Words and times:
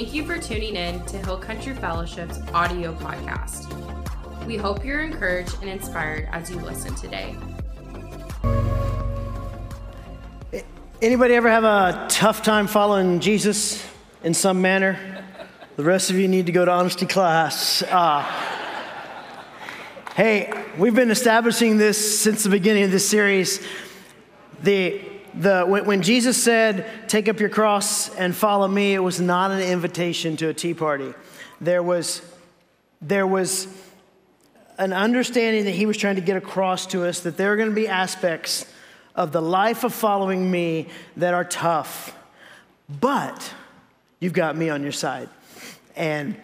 Thank 0.00 0.14
you 0.14 0.24
for 0.24 0.38
tuning 0.38 0.76
in 0.76 1.04
to 1.04 1.18
Hill 1.18 1.36
Country 1.36 1.74
Fellowship's 1.74 2.38
audio 2.54 2.94
podcast. 2.94 3.66
We 4.46 4.56
hope 4.56 4.82
you're 4.82 5.02
encouraged 5.02 5.58
and 5.60 5.68
inspired 5.68 6.26
as 6.32 6.50
you 6.50 6.56
listen 6.56 6.94
today. 6.94 7.36
Anybody 11.02 11.34
ever 11.34 11.50
have 11.50 11.64
a 11.64 12.06
tough 12.08 12.42
time 12.42 12.66
following 12.66 13.20
Jesus 13.20 13.86
in 14.24 14.32
some 14.32 14.62
manner? 14.62 15.22
The 15.76 15.84
rest 15.84 16.08
of 16.08 16.16
you 16.16 16.28
need 16.28 16.46
to 16.46 16.52
go 16.52 16.64
to 16.64 16.70
honesty 16.70 17.04
class. 17.04 17.82
Uh, 17.82 18.22
hey, 20.14 20.50
we've 20.78 20.94
been 20.94 21.10
establishing 21.10 21.76
this 21.76 22.22
since 22.22 22.42
the 22.42 22.48
beginning 22.48 22.84
of 22.84 22.90
this 22.90 23.06
series. 23.06 23.62
The, 24.62 25.09
the, 25.34 25.64
when, 25.64 25.84
when 25.84 26.02
Jesus 26.02 26.42
said, 26.42 27.08
Take 27.08 27.28
up 27.28 27.40
your 27.40 27.48
cross 27.48 28.14
and 28.14 28.34
follow 28.34 28.68
me, 28.68 28.94
it 28.94 29.00
was 29.00 29.20
not 29.20 29.50
an 29.50 29.60
invitation 29.60 30.36
to 30.38 30.48
a 30.48 30.54
tea 30.54 30.74
party. 30.74 31.14
There 31.60 31.82
was, 31.82 32.22
there 33.00 33.26
was 33.26 33.66
an 34.78 34.92
understanding 34.92 35.66
that 35.66 35.74
he 35.74 35.86
was 35.86 35.96
trying 35.96 36.16
to 36.16 36.22
get 36.22 36.36
across 36.36 36.86
to 36.86 37.04
us 37.04 37.20
that 37.20 37.36
there 37.36 37.52
are 37.52 37.56
going 37.56 37.68
to 37.68 37.74
be 37.74 37.86
aspects 37.86 38.64
of 39.14 39.32
the 39.32 39.42
life 39.42 39.84
of 39.84 39.92
following 39.92 40.50
me 40.50 40.88
that 41.16 41.34
are 41.34 41.44
tough, 41.44 42.16
but 42.88 43.52
you've 44.20 44.32
got 44.32 44.56
me 44.56 44.70
on 44.70 44.82
your 44.82 44.92
side. 44.92 45.28
And, 45.96 46.40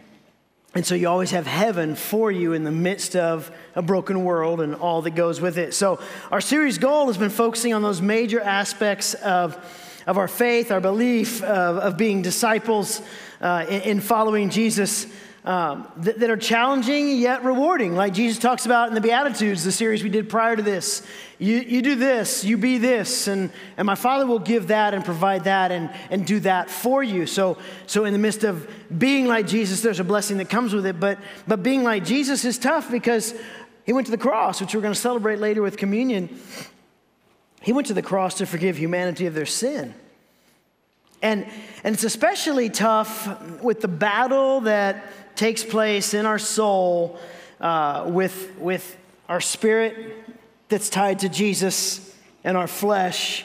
and 0.76 0.84
so 0.84 0.94
you 0.94 1.08
always 1.08 1.30
have 1.30 1.46
heaven 1.46 1.94
for 1.94 2.30
you 2.30 2.52
in 2.52 2.62
the 2.62 2.70
midst 2.70 3.16
of 3.16 3.50
a 3.74 3.80
broken 3.80 4.24
world 4.24 4.60
and 4.60 4.74
all 4.74 5.00
that 5.00 5.14
goes 5.14 5.40
with 5.40 5.56
it. 5.56 5.72
So 5.72 5.98
our 6.30 6.42
series 6.42 6.76
goal 6.76 7.06
has 7.06 7.16
been 7.16 7.30
focusing 7.30 7.72
on 7.72 7.80
those 7.80 8.02
major 8.02 8.42
aspects 8.42 9.14
of, 9.14 9.56
of 10.06 10.18
our 10.18 10.28
faith, 10.28 10.70
our 10.70 10.82
belief 10.82 11.42
of, 11.42 11.78
of 11.78 11.96
being 11.96 12.20
disciples 12.20 13.00
uh, 13.40 13.64
in, 13.70 13.80
in 13.80 14.00
following 14.00 14.50
Jesus 14.50 15.06
um, 15.46 15.86
that, 15.98 16.18
that, 16.18 16.28
are 16.28 16.36
challenging 16.36 17.16
yet 17.18 17.44
rewarding, 17.44 17.94
like 17.94 18.12
Jesus 18.12 18.36
talks 18.36 18.66
about 18.66 18.88
in 18.88 18.94
the 18.94 19.00
Beatitudes, 19.00 19.62
the 19.62 19.70
series 19.70 20.02
we 20.02 20.08
did 20.08 20.28
prior 20.28 20.56
to 20.56 20.62
this. 20.62 21.06
You, 21.38 21.58
you 21.58 21.82
do 21.82 21.94
this, 21.94 22.42
you 22.44 22.56
be 22.56 22.78
this, 22.78 23.28
and, 23.28 23.52
and 23.76 23.86
my 23.86 23.94
Father 23.94 24.26
will 24.26 24.40
give 24.40 24.66
that 24.68 24.92
and 24.92 25.04
provide 25.04 25.44
that 25.44 25.70
and, 25.70 25.90
and 26.10 26.26
do 26.26 26.40
that 26.40 26.68
for 26.68 27.00
you. 27.00 27.26
So, 27.26 27.58
so, 27.86 28.04
in 28.06 28.12
the 28.12 28.18
midst 28.18 28.42
of 28.42 28.68
being 28.98 29.26
like 29.28 29.46
Jesus, 29.46 29.82
there's 29.82 30.00
a 30.00 30.04
blessing 30.04 30.38
that 30.38 30.50
comes 30.50 30.74
with 30.74 30.84
it, 30.84 30.98
but, 30.98 31.18
but 31.46 31.62
being 31.62 31.84
like 31.84 32.04
Jesus 32.04 32.44
is 32.44 32.58
tough 32.58 32.90
because 32.90 33.32
he 33.84 33.92
went 33.92 34.06
to 34.06 34.10
the 34.10 34.18
cross, 34.18 34.60
which 34.60 34.74
we're 34.74 34.80
going 34.80 34.94
to 34.94 35.00
celebrate 35.00 35.38
later 35.38 35.62
with 35.62 35.76
communion. 35.76 36.40
He 37.62 37.72
went 37.72 37.86
to 37.86 37.94
the 37.94 38.02
cross 38.02 38.34
to 38.38 38.46
forgive 38.46 38.76
humanity 38.76 39.26
of 39.26 39.34
their 39.34 39.46
sin. 39.46 39.94
And, 41.22 41.46
and 41.84 41.94
it's 41.94 42.04
especially 42.04 42.68
tough 42.68 43.62
with 43.62 43.80
the 43.80 43.88
battle 43.88 44.62
that 44.62 45.04
takes 45.36 45.62
place 45.62 46.14
in 46.14 46.26
our 46.26 46.38
soul 46.38 47.18
uh, 47.60 48.04
with, 48.06 48.56
with 48.58 48.96
our 49.28 49.40
spirit 49.40 50.14
that's 50.68 50.88
tied 50.88 51.20
to 51.20 51.28
Jesus 51.28 52.14
and 52.44 52.56
our 52.56 52.66
flesh 52.66 53.44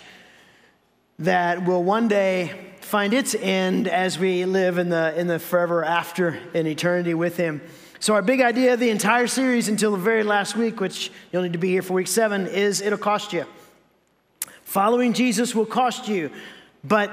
that 1.20 1.66
will 1.66 1.84
one 1.84 2.08
day 2.08 2.72
find 2.82 3.14
its 3.14 3.36
end 3.36 3.88
as 3.88 4.18
we 4.18 4.46
live 4.46 4.78
in 4.78 4.90
the, 4.90 5.18
in 5.18 5.28
the 5.28 5.40
forever 5.40 5.84
after 5.84 6.40
in 6.54 6.68
eternity 6.68 7.14
with 7.14 7.38
Him. 7.38 7.62
So, 8.00 8.16
our 8.16 8.24
big 8.24 8.42
idea 8.42 8.74
of 8.74 8.80
the 8.80 8.90
entire 8.90 9.28
series 9.28 9.68
until 9.68 9.92
the 9.92 9.98
very 9.98 10.24
last 10.24 10.56
week, 10.56 10.80
which 10.80 11.12
you'll 11.32 11.44
need 11.44 11.54
to 11.54 11.60
be 11.60 11.70
here 11.70 11.84
for 11.84 11.94
week 11.94 12.08
seven, 12.08 12.48
is 12.48 12.82
it'll 12.82 12.98
cost 12.98 13.32
you. 13.32 13.46
Following 14.64 15.14
Jesus 15.14 15.54
will 15.54 15.68
cost 15.68 16.08
you, 16.08 16.32
but 16.84 17.12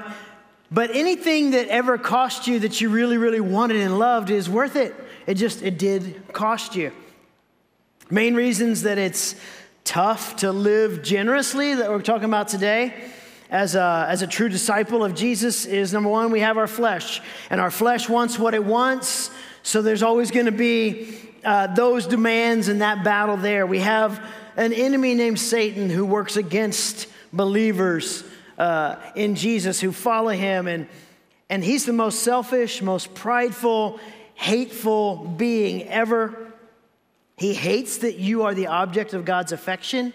but 0.71 0.95
anything 0.95 1.51
that 1.51 1.67
ever 1.67 1.97
cost 1.97 2.47
you 2.47 2.59
that 2.59 2.79
you 2.79 2.89
really, 2.89 3.17
really 3.17 3.39
wanted 3.39 3.77
and 3.77 3.97
loved 3.97 4.29
is 4.29 4.49
worth 4.49 4.75
it. 4.75 4.95
It 5.25 5.35
just, 5.35 5.61
it 5.61 5.77
did 5.77 6.31
cost 6.33 6.75
you. 6.75 6.91
Main 8.09 8.35
reasons 8.35 8.83
that 8.83 8.97
it's 8.97 9.35
tough 9.83 10.37
to 10.37 10.51
live 10.51 11.01
generously 11.01 11.75
that 11.75 11.89
we're 11.89 12.01
talking 12.01 12.25
about 12.25 12.47
today 12.47 12.93
as 13.49 13.73
a, 13.73 14.05
as 14.07 14.21
a 14.21 14.27
true 14.27 14.49
disciple 14.49 15.03
of 15.03 15.15
Jesus 15.15 15.65
is 15.65 15.91
number 15.91 16.09
one, 16.09 16.31
we 16.31 16.41
have 16.41 16.57
our 16.57 16.67
flesh. 16.67 17.21
And 17.49 17.59
our 17.59 17.71
flesh 17.71 18.07
wants 18.07 18.37
what 18.37 18.53
it 18.53 18.63
wants. 18.63 19.31
So 19.63 19.81
there's 19.81 20.03
always 20.03 20.29
going 20.29 20.45
to 20.45 20.51
be 20.51 21.17
uh, 21.43 21.73
those 21.73 22.05
demands 22.05 22.67
and 22.67 22.81
that 22.81 23.03
battle 23.03 23.37
there. 23.37 23.65
We 23.65 23.79
have 23.79 24.23
an 24.55 24.71
enemy 24.71 25.15
named 25.15 25.39
Satan 25.39 25.89
who 25.89 26.05
works 26.05 26.37
against 26.37 27.07
believers 27.33 28.23
uh, 28.59 28.97
in 29.15 29.35
Jesus 29.35 29.79
who 29.79 29.91
follow 29.91 30.29
him. 30.29 30.67
And, 30.67 30.87
and 31.49 31.63
he's 31.63 31.85
the 31.85 31.93
most 31.93 32.21
selfish, 32.21 32.81
most 32.81 33.15
prideful, 33.15 33.99
hateful 34.35 35.15
being 35.15 35.87
ever. 35.87 36.53
He 37.37 37.53
hates 37.53 37.99
that 37.99 38.19
you 38.19 38.43
are 38.43 38.53
the 38.53 38.67
object 38.67 39.13
of 39.13 39.25
God's 39.25 39.53
affection. 39.53 40.13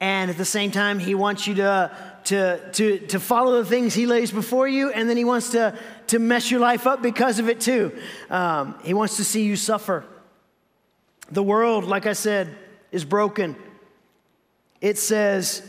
And 0.00 0.30
at 0.30 0.36
the 0.36 0.44
same 0.44 0.70
time, 0.70 0.98
he 0.98 1.14
wants 1.14 1.46
you 1.46 1.54
to, 1.56 1.90
to, 2.24 2.70
to, 2.72 2.98
to 3.06 3.20
follow 3.20 3.62
the 3.62 3.68
things 3.68 3.94
he 3.94 4.06
lays 4.06 4.30
before 4.30 4.68
you, 4.68 4.90
and 4.90 5.08
then 5.08 5.16
he 5.16 5.24
wants 5.24 5.50
to, 5.52 5.76
to 6.08 6.18
mess 6.18 6.50
your 6.50 6.60
life 6.60 6.86
up 6.86 7.00
because 7.00 7.38
of 7.38 7.48
it 7.48 7.60
too. 7.60 7.96
Um, 8.28 8.78
he 8.84 8.92
wants 8.92 9.16
to 9.16 9.24
see 9.24 9.44
you 9.44 9.56
suffer. 9.56 10.04
The 11.30 11.42
world, 11.42 11.84
like 11.84 12.04
I 12.04 12.12
said, 12.12 12.54
is 12.92 13.06
broken. 13.06 13.56
It 14.82 14.98
says, 14.98 15.62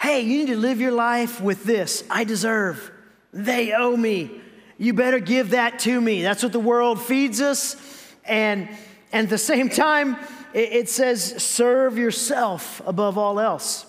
Hey, 0.00 0.20
you 0.20 0.38
need 0.38 0.52
to 0.52 0.56
live 0.56 0.80
your 0.80 0.92
life 0.92 1.40
with 1.40 1.64
this. 1.64 2.04
I 2.08 2.24
deserve. 2.24 2.90
They 3.32 3.72
owe 3.72 3.96
me. 3.96 4.40
You 4.78 4.94
better 4.94 5.18
give 5.18 5.50
that 5.50 5.80
to 5.80 6.00
me. 6.00 6.22
That's 6.22 6.42
what 6.42 6.52
the 6.52 6.60
world 6.60 7.02
feeds 7.02 7.40
us. 7.40 7.76
And, 8.24 8.68
and 9.12 9.24
at 9.24 9.30
the 9.30 9.38
same 9.38 9.68
time, 9.68 10.16
it, 10.54 10.72
it 10.72 10.88
says, 10.88 11.42
serve 11.42 11.98
yourself 11.98 12.80
above 12.86 13.18
all 13.18 13.40
else. 13.40 13.86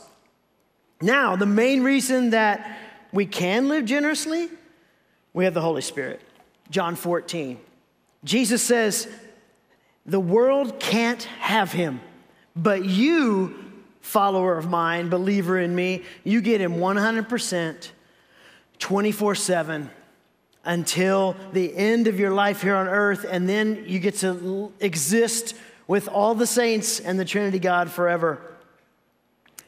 Now, 1.01 1.35
the 1.35 1.45
main 1.45 1.83
reason 1.83 2.31
that 2.31 2.77
we 3.13 3.25
can 3.25 3.69
live 3.69 3.85
generously, 3.85 4.49
we 5.33 5.45
have 5.45 5.53
the 5.53 5.61
Holy 5.61 5.81
Spirit. 5.81 6.21
John 6.69 6.95
14. 6.95 7.59
Jesus 8.23 8.61
says, 8.61 9.07
The 10.05 10.19
world 10.19 10.79
can't 10.79 11.23
have 11.23 11.71
him, 11.71 12.01
but 12.55 12.83
you 12.83 13.68
follower 14.01 14.57
of 14.57 14.69
mine, 14.69 15.09
believer 15.09 15.59
in 15.59 15.75
me, 15.75 16.03
you 16.23 16.41
get 16.41 16.61
him 16.61 16.75
100%, 16.75 17.89
24 18.79 19.35
7 19.35 19.89
until 20.65 21.35
the 21.53 21.75
end 21.75 22.07
of 22.07 22.19
your 22.19 22.31
life 22.31 22.61
here 22.61 22.75
on 22.75 22.87
earth, 22.87 23.25
and 23.29 23.47
then 23.47 23.83
you 23.87 23.99
get 23.99 24.15
to 24.15 24.71
exist 24.79 25.55
with 25.87 26.07
all 26.07 26.35
the 26.35 26.45
saints 26.45 26.99
and 26.99 27.19
the 27.19 27.25
Trinity 27.25 27.59
God 27.59 27.89
forever. 27.89 28.39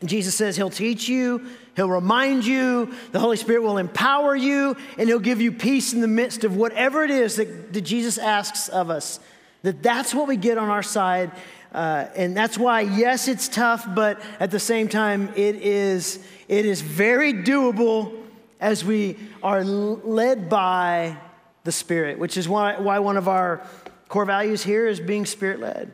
Jesus 0.04 0.36
says 0.36 0.56
He'll 0.58 0.70
teach 0.70 1.08
you, 1.08 1.46
He'll 1.76 1.90
remind 1.90 2.46
you, 2.46 2.94
the 3.12 3.20
Holy 3.20 3.38
Spirit 3.38 3.64
will 3.64 3.78
empower 3.78 4.36
you, 4.36 4.76
and 4.98 5.08
He'll 5.08 5.20
give 5.20 5.42
you 5.42 5.52
peace 5.52 5.94
in 5.94 6.02
the 6.02 6.08
midst 6.08 6.44
of 6.44 6.56
whatever 6.56 7.04
it 7.04 7.12
is 7.12 7.38
that, 7.38 7.74
that 7.74 7.82
Jesus 7.82 8.18
asks 8.18 8.68
of 8.70 8.90
us. 8.90 9.20
That 9.64 9.84
that's 9.84 10.14
what 10.14 10.28
we 10.28 10.38
get 10.38 10.58
on 10.58 10.70
our 10.70 10.84
side, 10.84 11.32
uh, 11.72 12.08
and 12.16 12.36
that's 12.36 12.58
why, 12.58 12.82
yes, 12.82 13.28
it's 13.28 13.48
tough, 13.48 13.88
but 13.96 14.22
at 14.40 14.52
the 14.52 14.60
same 14.60 14.90
time, 14.90 15.30
it 15.36 15.56
is, 15.56 16.20
it 16.50 16.66
is 16.66 16.82
very 16.82 17.34
doable 17.34 18.14
as 18.60 18.84
we 18.84 19.18
are 19.42 19.64
led 19.64 20.50
by 20.50 21.18
the 21.64 21.72
Spirit, 21.72 22.20
which 22.20 22.36
is 22.36 22.50
why, 22.50 22.78
why 22.78 23.00
one 23.00 23.16
of 23.16 23.28
our 23.28 23.66
core 24.10 24.26
values 24.26 24.64
here 24.64 24.88
is 24.88 25.00
being 25.00 25.26
Spirit 25.26 25.60
led. 25.60 25.94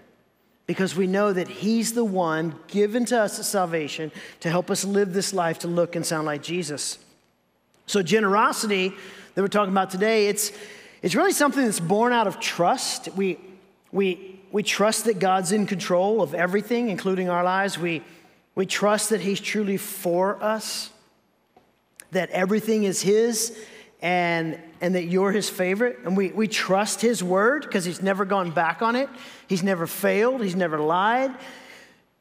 Because 0.65 0.95
we 0.95 1.07
know 1.07 1.31
that 1.31 1.47
He's 1.47 1.93
the 1.93 2.03
one 2.03 2.55
given 2.67 3.05
to 3.05 3.21
us 3.21 3.47
salvation 3.47 4.11
to 4.41 4.49
help 4.49 4.69
us 4.69 4.83
live 4.83 5.13
this 5.13 5.33
life 5.33 5.59
to 5.59 5.67
look 5.67 5.95
and 5.95 6.05
sound 6.05 6.25
like 6.25 6.41
Jesus. 6.41 6.97
So, 7.85 8.01
generosity 8.01 8.93
that 9.35 9.41
we're 9.41 9.47
talking 9.47 9.71
about 9.71 9.91
today, 9.91 10.27
it's, 10.27 10.51
it's 11.01 11.15
really 11.15 11.31
something 11.31 11.63
that's 11.63 11.79
born 11.79 12.11
out 12.11 12.27
of 12.27 12.41
trust. 12.41 13.07
We, 13.15 13.39
we, 13.93 14.36
we 14.51 14.63
trust 14.63 15.05
that 15.05 15.19
God's 15.19 15.51
in 15.51 15.67
control 15.67 16.21
of 16.21 16.33
everything, 16.33 16.89
including 16.89 17.29
our 17.29 17.43
lives. 17.43 17.77
We, 17.77 18.03
we 18.55 18.65
trust 18.65 19.09
that 19.09 19.21
He's 19.21 19.39
truly 19.39 19.77
for 19.77 20.41
us, 20.41 20.89
that 22.11 22.29
everything 22.29 22.83
is 22.83 23.01
His, 23.01 23.57
and, 24.01 24.59
and 24.79 24.95
that 24.95 25.05
you're 25.05 25.31
His 25.31 25.49
favorite. 25.49 25.99
And 26.05 26.15
we, 26.15 26.31
we 26.31 26.47
trust 26.47 27.01
His 27.01 27.23
word 27.23 27.63
because 27.63 27.85
He's 27.85 28.01
never 28.01 28.25
gone 28.25 28.51
back 28.51 28.81
on 28.81 28.95
it. 28.95 29.09
He's 29.47 29.63
never 29.63 29.85
failed, 29.87 30.41
He's 30.43 30.55
never 30.55 30.79
lied, 30.79 31.35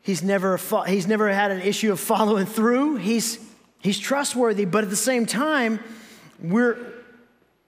He's 0.02 0.22
never, 0.22 0.56
he's 0.86 1.08
never 1.08 1.32
had 1.32 1.50
an 1.50 1.62
issue 1.62 1.90
of 1.90 1.98
following 1.98 2.46
through. 2.46 2.94
He's, 2.96 3.40
he's 3.80 3.98
trustworthy, 3.98 4.64
but 4.64 4.84
at 4.84 4.90
the 4.90 4.94
same 4.94 5.26
time, 5.26 5.80
we're, 6.40 6.78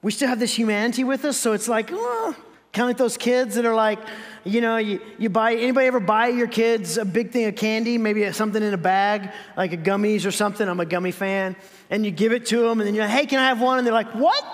we 0.03 0.13
still 0.13 0.29
have 0.29 0.39
this 0.39 0.55
humanity 0.55 1.03
with 1.03 1.25
us, 1.25 1.37
so 1.37 1.53
it's 1.53 1.67
like, 1.67 1.91
oh, 1.93 2.37
Kind 2.73 2.85
of 2.85 2.89
like 2.91 2.97
those 2.99 3.17
kids 3.17 3.55
that 3.55 3.65
are 3.65 3.75
like, 3.75 3.99
you 4.45 4.61
know, 4.61 4.77
you, 4.77 5.01
you 5.19 5.31
buy, 5.31 5.55
anybody 5.55 5.87
ever 5.87 6.01
buy 6.01 6.29
your 6.29 6.47
kids 6.47 6.99
a 6.99 7.05
big 7.05 7.31
thing 7.31 7.47
of 7.47 7.57
candy, 7.57 7.99
maybe 7.99 8.31
something 8.33 8.63
in 8.63 8.75
a 8.75 8.79
bag, 8.79 9.31
like 9.57 9.73
a 9.73 9.77
gummies 9.77 10.27
or 10.27 10.31
something? 10.31 10.69
I'm 10.69 10.81
a 10.81 10.87
gummy 10.87 11.11
fan. 11.11 11.57
And 11.91 12.05
you 12.05 12.11
give 12.11 12.33
it 12.33 12.47
to 12.47 12.61
them, 12.61 12.81
and 12.81 12.87
then 12.87 12.95
you're 12.95 13.05
like, 13.05 13.15
hey, 13.15 13.27
can 13.27 13.39
I 13.39 13.49
have 13.49 13.61
one? 13.61 13.79
And 13.79 13.87
they're 13.87 13.95
like, 13.95 14.15
what? 14.15 14.45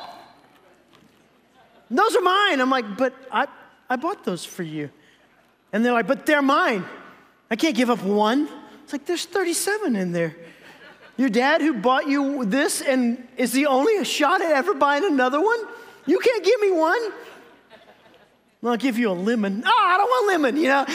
those 1.91 2.17
are 2.17 2.21
mine. 2.21 2.61
I'm 2.61 2.71
like, 2.71 2.97
but 2.97 3.15
I, 3.31 3.47
I 3.89 3.97
bought 3.97 4.25
those 4.25 4.45
for 4.45 4.63
you. 4.63 4.91
And 5.73 5.85
they're 5.85 5.93
like, 5.93 6.07
but 6.07 6.27
they're 6.27 6.43
mine. 6.43 6.85
I 7.51 7.57
can't 7.57 7.77
give 7.77 7.91
up 7.91 8.03
one. 8.03 8.49
It's 8.83 8.93
like, 8.93 9.07
there's 9.07 9.25
37 9.25 9.97
in 9.97 10.13
there. 10.13 10.37
Your 11.17 11.29
dad 11.29 11.61
who 11.61 11.75
bought 11.75 12.09
you 12.09 12.45
this 12.45 12.81
and 12.81 13.27
is 13.37 13.53
the 13.53 13.67
only 13.67 14.05
shot 14.05 14.43
at 14.43 14.51
ever 14.51 14.75
buying 14.75 15.05
another 15.05 15.41
one? 15.41 15.59
You 16.07 16.19
can't 16.19 16.45
give 16.45 16.61
me 16.61 16.73
one? 16.73 17.13
I'll 18.67 18.77
give 18.77 18.99
you 18.99 19.11
a 19.11 19.13
lemon. 19.13 19.63
Oh, 19.67 19.71
I 19.71 19.99
don't 19.99 20.09
want 20.09 20.27
lemon, 20.29 20.57
you 20.57 20.69
know? 20.69 20.87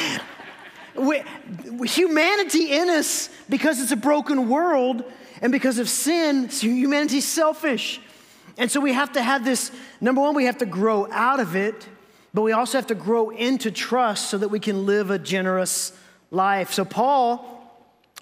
We, 0.95 1.88
humanity 1.88 2.71
in 2.74 2.89
us, 2.89 3.30
because 3.48 3.80
it's 3.80 3.92
a 3.92 3.95
broken 3.95 4.50
world 4.50 5.04
and 5.42 5.51
because 5.51 5.80
of 5.80 5.88
sin, 5.88 6.50
humanity's 6.50 7.27
selfish. 7.27 8.01
And 8.57 8.69
so 8.69 8.81
we 8.81 8.94
have 8.94 9.13
to 9.13 9.21
have 9.21 9.45
this 9.45 9.71
number 10.01 10.21
one, 10.21 10.36
we 10.36 10.45
have 10.45 10.57
to 10.57 10.66
grow 10.66 11.10
out 11.12 11.39
of 11.39 11.56
it, 11.56 11.88
but 12.33 12.42
we 12.42 12.51
also 12.51 12.77
have 12.77 12.88
to 12.88 12.95
grow 12.95 13.30
into 13.30 13.71
trust 13.71 14.30
so 14.30 14.38
that 14.38 14.50
we 14.50 14.60
can 14.60 14.86
live 14.86 15.12
a 15.12 15.19
generous 15.19 15.94
life. 16.31 16.74
So 16.74 16.86
Paul 16.86 17.56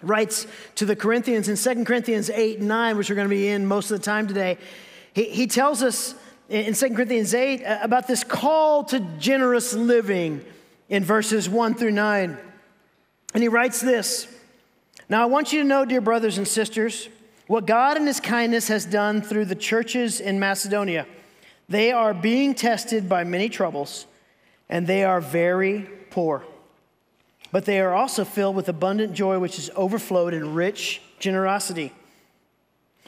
writes 0.02 0.46
to 0.76 0.86
the 0.86 0.96
Corinthians 0.96 1.50
in 1.50 1.56
2 1.56 1.84
Corinthians 1.86 2.30
8 2.30 2.60
and 2.60 2.68
9, 2.68 2.98
which 2.98 3.10
we're 3.10 3.16
going 3.16 3.28
to 3.28 3.36
be 3.36 3.48
in 3.48 3.66
most 3.66 3.90
of 3.92 3.98
the 3.98 4.04
time 4.04 4.28
today. 4.28 4.58
He, 5.14 5.26
he 5.26 5.48
tells 5.48 5.82
us 5.82 6.14
in 6.50 6.74
2 6.74 6.90
Corinthians 6.92 7.34
8 7.34 7.64
uh, 7.64 7.80
about 7.82 8.08
this 8.08 8.24
call 8.24 8.84
to 8.86 9.00
generous 9.20 9.74
living 9.74 10.44
in 10.90 11.04
verses 11.04 11.50
1 11.50 11.76
through 11.76 11.92
9. 11.92 12.38
And 13.34 13.44
he 13.44 13.50
writes 13.50 13.82
this 13.82 14.28
Now 15.10 15.24
I 15.24 15.26
want 15.26 15.52
you 15.52 15.62
to 15.62 15.68
know, 15.68 15.86
dear 15.86 16.02
brothers 16.02 16.38
and 16.38 16.48
sisters, 16.48 17.10
what 17.48 17.66
God 17.66 17.98
in 17.98 18.06
his 18.06 18.20
kindness 18.20 18.68
has 18.68 18.86
done 18.86 19.22
through 19.22 19.46
the 19.46 19.56
churches 19.56 20.20
in 20.20 20.40
Macedonia. 20.40 21.06
They 21.70 21.92
are 21.92 22.14
being 22.14 22.56
tested 22.56 23.10
by 23.10 23.26
many 23.26 23.50
troubles, 23.50 24.06
and 24.70 24.88
they 24.88 25.04
are 25.04 25.20
very 25.20 25.90
poor. 26.10 26.44
But 27.52 27.66
they 27.66 27.80
are 27.80 27.94
also 27.94 28.24
filled 28.24 28.56
with 28.56 28.70
abundant 28.70 29.14
joy, 29.14 29.40
which 29.40 29.58
is 29.60 29.70
overflowed 29.76 30.34
in 30.34 30.54
rich 30.54 31.02
generosity. 31.20 31.94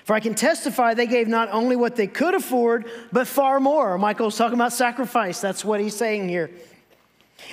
For 0.10 0.16
I 0.16 0.22
can 0.22 0.34
testify 0.34 0.96
they 0.96 1.06
gave 1.06 1.28
not 1.28 1.52
only 1.52 1.76
what 1.76 1.96
they 1.96 2.08
could 2.08 2.34
afford, 2.34 2.90
but 3.12 3.28
far 3.28 3.60
more. 3.60 3.96
Michael's 4.00 4.36
talking 4.36 4.56
about 4.56 4.74
sacrifice. 4.74 5.40
That's 5.40 5.64
what 5.64 5.80
he's 5.80 5.96
saying 5.96 6.30
here. 6.30 6.50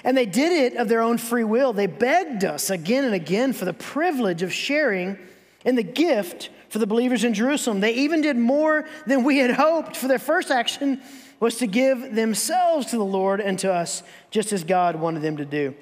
And 0.04 0.16
they 0.16 0.24
did 0.24 0.52
it 0.52 0.78
of 0.78 0.88
their 0.88 1.02
own 1.02 1.18
free 1.18 1.44
will. 1.44 1.74
They 1.74 1.86
begged 1.86 2.46
us 2.46 2.70
again 2.70 3.04
and 3.04 3.12
again 3.12 3.52
for 3.52 3.66
the 3.66 3.74
privilege 3.74 4.40
of 4.40 4.54
sharing 4.54 5.18
in 5.66 5.74
the 5.74 5.82
gift 5.82 6.48
for 6.70 6.78
the 6.78 6.86
believers 6.86 7.24
in 7.24 7.34
Jerusalem. 7.34 7.80
They 7.80 7.92
even 7.92 8.22
did 8.22 8.38
more 8.38 8.88
than 9.06 9.22
we 9.22 9.36
had 9.36 9.50
hoped, 9.50 9.94
for 9.94 10.08
their 10.08 10.18
first 10.18 10.50
action 10.50 11.02
was 11.38 11.56
to 11.56 11.66
give 11.66 12.14
themselves 12.14 12.86
to 12.86 12.96
the 12.96 13.04
Lord 13.04 13.42
and 13.42 13.58
to 13.58 13.70
us, 13.70 14.02
just 14.30 14.54
as 14.54 14.64
God 14.64 14.96
wanted 14.96 15.20
them 15.20 15.36
to 15.36 15.44
do. 15.44 15.74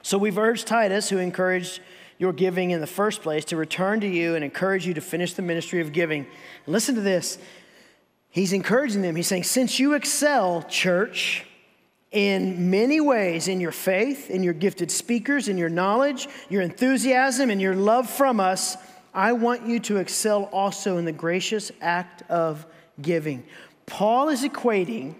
So 0.00 0.16
we've 0.16 0.38
urged 0.38 0.66
Titus, 0.66 1.10
who 1.10 1.18
encouraged 1.18 1.82
your 2.22 2.32
giving 2.32 2.70
in 2.70 2.80
the 2.80 2.86
first 2.86 3.20
place, 3.20 3.44
to 3.46 3.56
return 3.56 3.98
to 3.98 4.06
you 4.06 4.36
and 4.36 4.44
encourage 4.44 4.86
you 4.86 4.94
to 4.94 5.00
finish 5.00 5.34
the 5.34 5.42
ministry 5.42 5.80
of 5.80 5.92
giving. 5.92 6.24
And 6.64 6.72
listen 6.72 6.94
to 6.94 7.00
this. 7.00 7.36
He's 8.30 8.52
encouraging 8.52 9.02
them. 9.02 9.16
He's 9.16 9.26
saying, 9.26 9.42
Since 9.42 9.80
you 9.80 9.94
excel, 9.94 10.62
church, 10.62 11.44
in 12.12 12.70
many 12.70 13.00
ways 13.00 13.48
in 13.48 13.60
your 13.60 13.72
faith, 13.72 14.30
in 14.30 14.44
your 14.44 14.54
gifted 14.54 14.92
speakers, 14.92 15.48
in 15.48 15.58
your 15.58 15.68
knowledge, 15.68 16.28
your 16.48 16.62
enthusiasm, 16.62 17.50
and 17.50 17.60
your 17.60 17.74
love 17.74 18.08
from 18.08 18.38
us, 18.38 18.76
I 19.12 19.32
want 19.32 19.66
you 19.66 19.80
to 19.80 19.96
excel 19.96 20.44
also 20.44 20.98
in 20.98 21.04
the 21.04 21.12
gracious 21.12 21.72
act 21.80 22.22
of 22.30 22.64
giving. 23.00 23.42
Paul 23.86 24.28
is 24.28 24.44
equating 24.44 25.16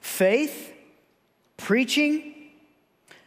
faith, 0.00 0.72
preaching, 1.56 2.33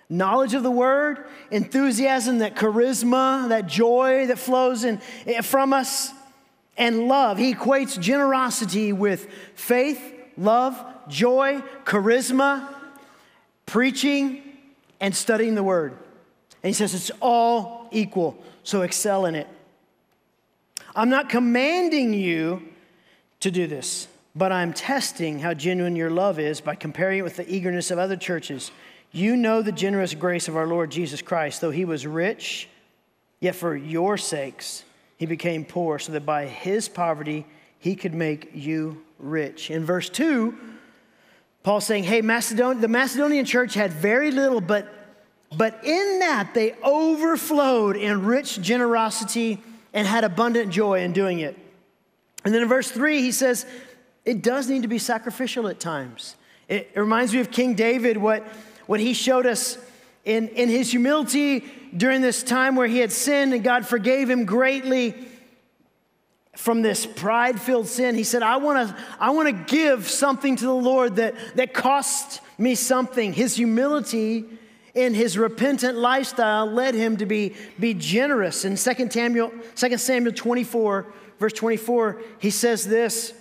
knowledge 0.10 0.54
of 0.54 0.64
the 0.64 0.72
word, 0.72 1.26
enthusiasm, 1.52 2.40
that 2.40 2.56
charisma, 2.56 3.50
that 3.50 3.68
joy 3.68 4.28
that 4.28 4.40
flows 4.40 4.84
in, 4.84 5.02
eh, 5.26 5.42
from 5.42 5.74
us, 5.74 6.12
and 6.78 7.08
love. 7.08 7.38
He 7.38 7.54
equates 7.54 8.00
generosity 8.00 8.94
with 8.94 9.28
faith, 9.56 10.14
love, 10.38 10.82
joy, 11.08 11.62
charisma, 11.86 12.68
preaching, 13.66 14.44
and 15.00 15.16
studying 15.16 15.56
the 15.56 15.64
word. 15.64 15.92
And 16.64 16.70
he 16.70 16.74
says 16.74 16.94
it's 16.94 17.12
all 17.20 17.90
equal, 17.92 18.38
so 18.64 18.82
excel 18.82 19.26
in 19.26 19.36
it. 19.36 19.48
I'm 20.96 21.10
not 21.10 21.30
commanding 21.30 22.14
you 22.14 22.64
to 23.42 23.52
do 23.52 23.68
this, 23.68 24.08
but 24.36 24.52
I'm 24.52 24.74
testing 24.74 25.40
how 25.40 25.54
genuine 25.54 25.96
your 25.96 26.10
love 26.10 26.40
is 26.40 26.62
by 26.62 26.76
comparing 26.76 27.20
it 27.20 27.24
with 27.24 27.38
the 27.38 27.54
eagerness 27.54 27.92
of 27.92 28.00
other 28.00 28.16
churches. 28.16 28.72
You 29.12 29.36
know 29.36 29.62
the 29.62 29.72
generous 29.72 30.14
grace 30.14 30.48
of 30.48 30.58
our 30.58 30.68
Lord 30.68 30.92
Jesus 30.92 31.22
Christ, 31.22 31.62
though 31.62 31.72
he 31.72 31.86
was 31.86 32.06
rich, 32.06 32.68
yet 33.40 33.56
for 33.56 33.76
your 33.76 34.18
sakes 34.18 34.84
he 35.18 35.26
became 35.26 35.66
poor, 35.66 35.98
so 35.98 36.12
that 36.12 36.26
by 36.26 36.46
his 36.46 36.88
poverty 36.90 37.46
he 37.80 37.96
could 37.96 38.14
make 38.14 38.52
you 38.54 39.04
rich. 39.18 39.72
In 39.72 39.86
verse 39.86 40.10
2, 40.10 40.56
Paul's 41.64 41.86
saying, 41.86 42.04
hey, 42.04 42.22
Macedon- 42.22 42.82
the 42.82 42.88
Macedonian 42.88 43.46
church 43.46 43.74
had 43.74 43.92
very 43.92 44.32
little, 44.32 44.62
but, 44.62 44.88
but 45.56 45.84
in 45.84 46.20
that 46.20 46.54
they 46.54 46.76
overflowed 46.84 47.96
in 47.98 48.26
rich 48.26 48.62
generosity 48.62 49.62
and 49.94 50.08
had 50.08 50.24
abundant 50.24 50.72
joy 50.72 51.02
in 51.02 51.14
doing 51.14 51.40
it. 51.40 51.58
And 52.46 52.54
then 52.54 52.62
in 52.62 52.68
verse 52.68 52.92
3, 52.92 53.22
he 53.22 53.32
says, 53.32 53.66
it 54.24 54.42
does 54.42 54.70
need 54.70 54.84
to 54.84 54.88
be 54.88 55.00
sacrificial 55.00 55.68
at 55.68 55.80
times. 55.80 56.36
It, 56.68 56.92
it 56.94 57.00
reminds 57.00 57.34
me 57.34 57.40
of 57.40 57.50
King 57.50 57.74
David, 57.74 58.18
what 58.18 58.46
what 58.88 59.00
he 59.00 59.14
showed 59.14 59.46
us 59.46 59.78
in, 60.26 60.50
in 60.50 60.68
his 60.68 60.92
humility 60.92 61.64
during 61.96 62.22
this 62.22 62.44
time 62.44 62.76
where 62.76 62.88
he 62.88 62.98
had 62.98 63.12
sinned 63.12 63.54
and 63.54 63.64
God 63.64 63.86
forgave 63.86 64.30
him 64.30 64.46
greatly 64.46 65.16
from 66.56 66.82
this 66.82 67.06
pride 67.06 67.62
filled 67.62 67.88
sin. 67.88 68.16
He 68.16 68.24
said, 68.24 68.44
I 68.44 68.58
wanna, 68.58 68.96
I 69.20 69.30
wanna 69.30 69.54
give 69.54 70.10
something 70.10 70.56
to 70.56 70.66
the 70.66 70.74
Lord 70.74 71.18
that, 71.18 71.36
that 71.56 71.74
cost 71.74 72.42
me 72.58 72.76
something. 72.76 73.32
His 73.32 73.56
humility 73.56 74.46
in 74.94 75.14
his 75.14 75.38
repentant 75.38 75.98
lifestyle 75.98 76.66
led 76.66 76.96
him 76.96 77.18
to 77.18 77.26
be, 77.26 77.54
be 77.80 77.94
generous. 77.94 78.66
In 78.66 78.76
2 78.76 79.10
Samuel, 79.12 79.54
2 79.76 79.98
Samuel 79.98 80.34
24, 80.34 81.06
verse 81.40 81.54
24, 81.54 82.22
he 82.40 82.50
says 82.50 82.86
this 82.86 83.34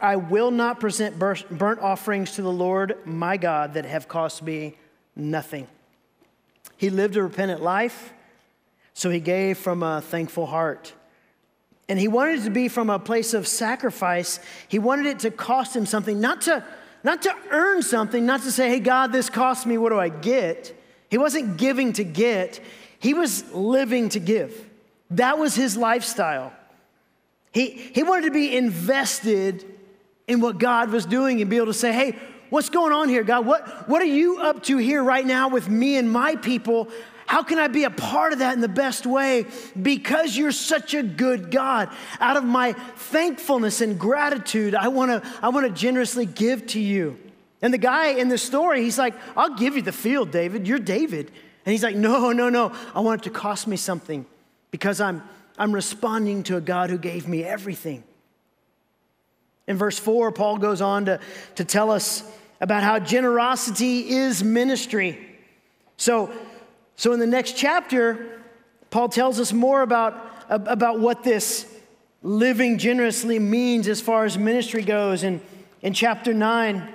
I 0.00 0.16
will 0.16 0.50
not 0.50 0.80
present 0.80 1.18
burnt 1.18 1.80
offerings 1.80 2.32
to 2.36 2.42
the 2.42 2.52
Lord 2.52 2.96
my 3.04 3.36
God 3.36 3.74
that 3.74 3.84
have 3.84 4.08
cost 4.08 4.42
me 4.42 4.76
nothing. 5.16 5.66
He 6.76 6.90
lived 6.90 7.16
a 7.16 7.22
repentant 7.22 7.62
life, 7.62 8.12
so 8.94 9.10
he 9.10 9.20
gave 9.20 9.58
from 9.58 9.82
a 9.82 10.00
thankful 10.00 10.46
heart. 10.46 10.92
And 11.88 11.98
he 11.98 12.08
wanted 12.08 12.40
it 12.40 12.44
to 12.44 12.50
be 12.50 12.68
from 12.68 12.90
a 12.90 12.98
place 12.98 13.34
of 13.34 13.46
sacrifice. 13.46 14.40
He 14.68 14.78
wanted 14.78 15.06
it 15.06 15.18
to 15.20 15.30
cost 15.30 15.76
him 15.76 15.86
something, 15.86 16.20
not 16.20 16.42
to, 16.42 16.64
not 17.04 17.22
to 17.22 17.34
earn 17.50 17.82
something, 17.82 18.24
not 18.24 18.42
to 18.42 18.52
say, 18.52 18.68
hey, 18.68 18.80
God, 18.80 19.12
this 19.12 19.28
cost 19.28 19.66
me, 19.66 19.78
what 19.78 19.90
do 19.90 19.98
I 19.98 20.08
get? 20.08 20.74
He 21.10 21.18
wasn't 21.18 21.56
giving 21.56 21.92
to 21.94 22.04
get, 22.04 22.60
he 22.98 23.14
was 23.14 23.52
living 23.52 24.08
to 24.10 24.20
give. 24.20 24.68
That 25.10 25.38
was 25.38 25.54
his 25.54 25.76
lifestyle. 25.76 26.52
He, 27.52 27.68
he 27.68 28.02
wanted 28.02 28.26
to 28.26 28.30
be 28.30 28.56
invested 28.56 29.66
in 30.26 30.40
what 30.40 30.58
God 30.58 30.90
was 30.90 31.04
doing 31.04 31.40
and 31.40 31.50
be 31.50 31.56
able 31.56 31.66
to 31.66 31.74
say, 31.74 31.92
hey, 31.92 32.18
What's 32.52 32.68
going 32.68 32.92
on 32.92 33.08
here, 33.08 33.24
God? 33.24 33.46
What, 33.46 33.88
what 33.88 34.02
are 34.02 34.04
you 34.04 34.36
up 34.36 34.62
to 34.64 34.76
here 34.76 35.02
right 35.02 35.24
now 35.24 35.48
with 35.48 35.70
me 35.70 35.96
and 35.96 36.12
my 36.12 36.36
people? 36.36 36.90
How 37.24 37.42
can 37.42 37.58
I 37.58 37.68
be 37.68 37.84
a 37.84 37.90
part 37.90 38.34
of 38.34 38.40
that 38.40 38.52
in 38.52 38.60
the 38.60 38.68
best 38.68 39.06
way? 39.06 39.46
Because 39.80 40.36
you're 40.36 40.52
such 40.52 40.92
a 40.92 41.02
good 41.02 41.50
God. 41.50 41.88
Out 42.20 42.36
of 42.36 42.44
my 42.44 42.74
thankfulness 42.74 43.80
and 43.80 43.98
gratitude, 43.98 44.74
I 44.74 44.88
wanna, 44.88 45.22
I 45.40 45.48
wanna 45.48 45.70
generously 45.70 46.26
give 46.26 46.66
to 46.66 46.78
you. 46.78 47.18
And 47.62 47.72
the 47.72 47.78
guy 47.78 48.08
in 48.08 48.28
the 48.28 48.36
story, 48.36 48.82
he's 48.82 48.98
like, 48.98 49.14
I'll 49.34 49.56
give 49.56 49.74
you 49.74 49.80
the 49.80 49.90
field, 49.90 50.30
David. 50.30 50.68
You're 50.68 50.78
David. 50.78 51.32
And 51.64 51.72
he's 51.72 51.82
like, 51.82 51.96
No, 51.96 52.32
no, 52.32 52.50
no. 52.50 52.76
I 52.94 53.00
want 53.00 53.22
it 53.22 53.24
to 53.24 53.30
cost 53.30 53.66
me 53.66 53.78
something 53.78 54.26
because 54.70 55.00
I'm, 55.00 55.22
I'm 55.56 55.72
responding 55.72 56.42
to 56.42 56.58
a 56.58 56.60
God 56.60 56.90
who 56.90 56.98
gave 56.98 57.26
me 57.26 57.44
everything. 57.44 58.04
In 59.66 59.78
verse 59.78 59.98
4, 59.98 60.32
Paul 60.32 60.58
goes 60.58 60.82
on 60.82 61.06
to, 61.06 61.18
to 61.54 61.64
tell 61.64 61.90
us 61.90 62.30
about 62.62 62.84
how 62.84 63.00
generosity 63.00 64.08
is 64.08 64.44
ministry. 64.44 65.18
So, 65.96 66.30
so 66.94 67.12
in 67.12 67.18
the 67.18 67.26
next 67.26 67.56
chapter, 67.56 68.40
Paul 68.90 69.08
tells 69.08 69.40
us 69.40 69.52
more 69.52 69.82
about, 69.82 70.14
about 70.48 71.00
what 71.00 71.24
this 71.24 71.66
living 72.22 72.78
generously 72.78 73.40
means 73.40 73.88
as 73.88 74.00
far 74.00 74.24
as 74.24 74.38
ministry 74.38 74.82
goes. 74.82 75.24
And 75.24 75.40
in 75.82 75.92
chapter 75.92 76.32
9, 76.32 76.88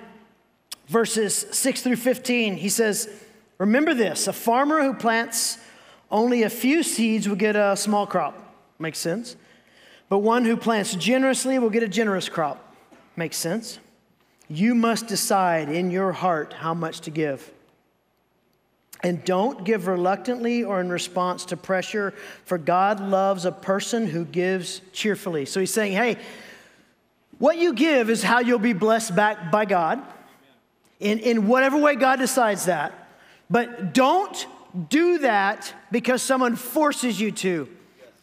verses 0.88 1.36
6 1.52 1.82
through 1.82 1.98
15, 1.98 2.56
he 2.56 2.70
says, 2.70 3.10
Remember 3.58 3.94
this 3.94 4.28
a 4.28 4.34
farmer 4.34 4.82
who 4.82 4.94
plants 4.94 5.58
only 6.10 6.44
a 6.44 6.50
few 6.50 6.82
seeds 6.82 7.28
will 7.28 7.36
get 7.36 7.58
a 7.58 7.76
small 7.76 8.08
crop. 8.08 8.56
Makes 8.80 9.00
sense. 9.00 9.36
But 10.08 10.20
one 10.20 10.46
who 10.46 10.56
plants 10.56 10.96
generously 10.96 11.60
will 11.60 11.70
get 11.70 11.84
a 11.84 11.90
generous 11.90 12.30
crop. 12.30 12.74
Makes 13.18 13.36
sense. 13.36 13.80
You 14.50 14.76
must 14.76 15.08
decide 15.08 15.70
in 15.70 15.92
your 15.92 16.12
heart 16.12 16.54
how 16.54 16.74
much 16.74 17.02
to 17.02 17.12
give. 17.12 17.52
And 19.04 19.24
don't 19.24 19.64
give 19.64 19.88
reluctantly 19.88 20.64
or 20.64 20.82
in 20.82 20.90
response 20.90 21.46
to 21.46 21.58
pressure, 21.58 22.14
for 22.46 22.58
God 22.58 23.00
loves 23.00 23.46
a 23.46 23.52
person 23.52 24.08
who 24.08 24.26
gives 24.26 24.82
cheerfully. 24.92 25.46
So 25.46 25.60
he's 25.60 25.74
saying, 25.74 25.94
hey, 25.94 26.18
what 27.38 27.58
you 27.58 27.74
give 27.74 28.10
is 28.10 28.24
how 28.24 28.40
you'll 28.40 28.58
be 28.58 28.74
blessed 28.74 29.16
back 29.16 29.52
by 29.52 29.66
God 29.66 30.02
in, 31.00 31.20
in 31.20 31.48
whatever 31.48 31.78
way 31.78 31.96
God 31.96 32.18
decides 32.18 32.66
that. 32.66 33.10
But 33.50 33.94
don't 33.94 34.48
do 34.90 35.20
that 35.20 35.74
because 35.92 36.24
someone 36.24 36.56
forces 36.56 37.20
you 37.20 37.32
to. 37.32 37.70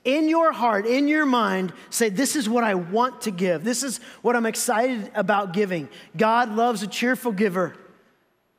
In 0.05 0.29
your 0.29 0.53
heart, 0.53 0.87
in 0.87 1.09
your 1.09 1.25
mind, 1.25 1.73
say, 1.89 2.11
This 2.11 2.37
is 2.37 2.49
what 2.49 2.63
I 2.63 2.75
want 2.75 3.23
to 3.23 3.31
give. 3.31 3.65
This 3.65 3.83
is 3.83 3.99
what 4.21 4.37
I'm 4.37 4.47
excited 4.47 5.11
about 5.15 5.55
giving. 5.55 5.89
God 6.17 6.55
loves 6.55 6.83
a 6.83 6.87
cheerful 6.87 7.33
giver. 7.33 7.75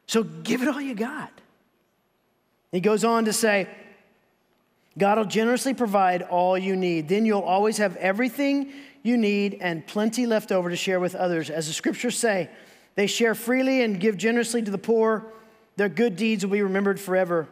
So 0.07 0.23
give 0.23 0.61
it 0.61 0.67
all 0.67 0.81
you 0.81 0.95
got. 0.95 1.31
He 2.71 2.79
goes 2.79 3.03
on 3.03 3.25
to 3.25 3.33
say, 3.33 3.67
God 4.97 5.17
will 5.17 5.25
generously 5.25 5.73
provide 5.73 6.23
all 6.23 6.57
you 6.57 6.75
need. 6.75 7.09
Then 7.09 7.25
you'll 7.25 7.41
always 7.41 7.77
have 7.77 7.95
everything 7.97 8.71
you 9.03 9.17
need 9.17 9.57
and 9.61 9.85
plenty 9.85 10.25
left 10.25 10.51
over 10.51 10.69
to 10.69 10.75
share 10.75 10.99
with 10.99 11.15
others. 11.15 11.49
As 11.49 11.67
the 11.67 11.73
scriptures 11.73 12.17
say, 12.17 12.49
they 12.95 13.07
share 13.07 13.35
freely 13.35 13.81
and 13.81 13.99
give 13.99 14.17
generously 14.17 14.61
to 14.61 14.71
the 14.71 14.77
poor. 14.77 15.25
Their 15.75 15.89
good 15.89 16.15
deeds 16.15 16.45
will 16.45 16.53
be 16.53 16.61
remembered 16.61 16.99
forever. 16.99 17.47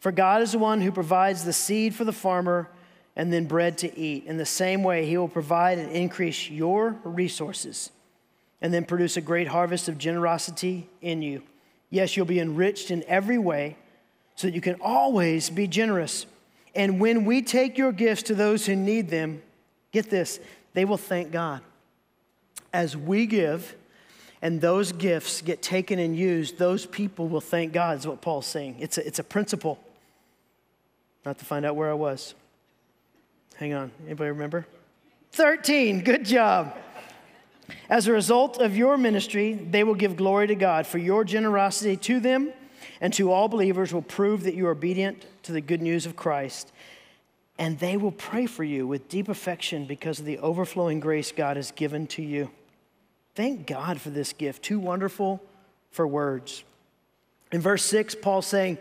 For 0.00 0.12
God 0.12 0.42
is 0.42 0.52
the 0.52 0.58
one 0.58 0.80
who 0.80 0.92
provides 0.92 1.44
the 1.44 1.52
seed 1.52 1.94
for 1.94 2.04
the 2.04 2.12
farmer 2.12 2.68
and 3.16 3.32
then 3.32 3.46
bread 3.46 3.78
to 3.78 3.98
eat. 3.98 4.24
In 4.26 4.36
the 4.36 4.46
same 4.46 4.82
way, 4.82 5.06
He 5.06 5.16
will 5.16 5.28
provide 5.28 5.78
and 5.78 5.90
increase 5.90 6.50
your 6.50 6.96
resources 7.04 7.90
and 8.60 8.72
then 8.72 8.84
produce 8.84 9.16
a 9.16 9.20
great 9.20 9.48
harvest 9.48 9.88
of 9.88 9.98
generosity 9.98 10.88
in 11.00 11.22
you. 11.22 11.42
Yes, 11.90 12.16
you'll 12.16 12.26
be 12.26 12.40
enriched 12.40 12.90
in 12.90 13.04
every 13.06 13.38
way 13.38 13.76
so 14.36 14.46
that 14.46 14.54
you 14.54 14.60
can 14.60 14.76
always 14.80 15.50
be 15.50 15.66
generous. 15.66 16.26
And 16.74 16.98
when 16.98 17.24
we 17.24 17.42
take 17.42 17.78
your 17.78 17.92
gifts 17.92 18.24
to 18.24 18.34
those 18.34 18.66
who 18.66 18.74
need 18.74 19.08
them, 19.10 19.42
get 19.92 20.10
this, 20.10 20.40
they 20.72 20.84
will 20.84 20.96
thank 20.96 21.30
God. 21.30 21.60
As 22.72 22.96
we 22.96 23.26
give, 23.26 23.76
and 24.42 24.60
those 24.60 24.92
gifts 24.92 25.40
get 25.40 25.62
taken 25.62 25.98
and 25.98 26.16
used, 26.16 26.58
those 26.58 26.84
people 26.84 27.28
will 27.28 27.40
thank 27.40 27.72
God, 27.72 27.98
is 27.98 28.06
what 28.06 28.20
Paul's 28.20 28.46
saying. 28.46 28.76
It's 28.80 28.98
a, 28.98 29.06
it's 29.06 29.18
a 29.18 29.24
principle. 29.24 29.78
Not 31.24 31.38
to 31.38 31.44
find 31.44 31.64
out 31.64 31.76
where 31.76 31.90
I 31.90 31.94
was. 31.94 32.34
Hang 33.56 33.72
on. 33.72 33.90
Anybody 34.04 34.30
remember? 34.30 34.66
13. 35.32 36.02
Good 36.02 36.24
job. 36.24 36.76
As 37.88 38.06
a 38.06 38.12
result 38.12 38.58
of 38.58 38.76
your 38.76 38.96
ministry, 38.96 39.54
they 39.54 39.84
will 39.84 39.94
give 39.94 40.16
glory 40.16 40.46
to 40.48 40.54
God, 40.54 40.86
for 40.86 40.98
your 40.98 41.24
generosity 41.24 41.96
to 41.96 42.20
them 42.20 42.52
and 43.00 43.12
to 43.14 43.30
all 43.30 43.48
believers 43.48 43.92
will 43.92 44.02
prove 44.02 44.42
that 44.44 44.54
you 44.54 44.66
are 44.66 44.72
obedient 44.72 45.26
to 45.44 45.52
the 45.52 45.60
good 45.60 45.82
news 45.82 46.06
of 46.06 46.16
Christ. 46.16 46.72
And 47.58 47.78
they 47.78 47.96
will 47.96 48.12
pray 48.12 48.46
for 48.46 48.64
you 48.64 48.86
with 48.86 49.08
deep 49.08 49.28
affection 49.28 49.86
because 49.86 50.18
of 50.18 50.24
the 50.24 50.38
overflowing 50.38 51.00
grace 51.00 51.30
God 51.30 51.56
has 51.56 51.70
given 51.70 52.06
to 52.08 52.22
you. 52.22 52.50
Thank 53.34 53.66
God 53.66 54.00
for 54.00 54.10
this 54.10 54.32
gift. 54.32 54.62
Too 54.62 54.78
wonderful 54.78 55.42
for 55.90 56.06
words. 56.06 56.64
In 57.52 57.60
verse 57.60 57.84
6, 57.84 58.16
Paul's 58.16 58.46
saying, 58.46 58.78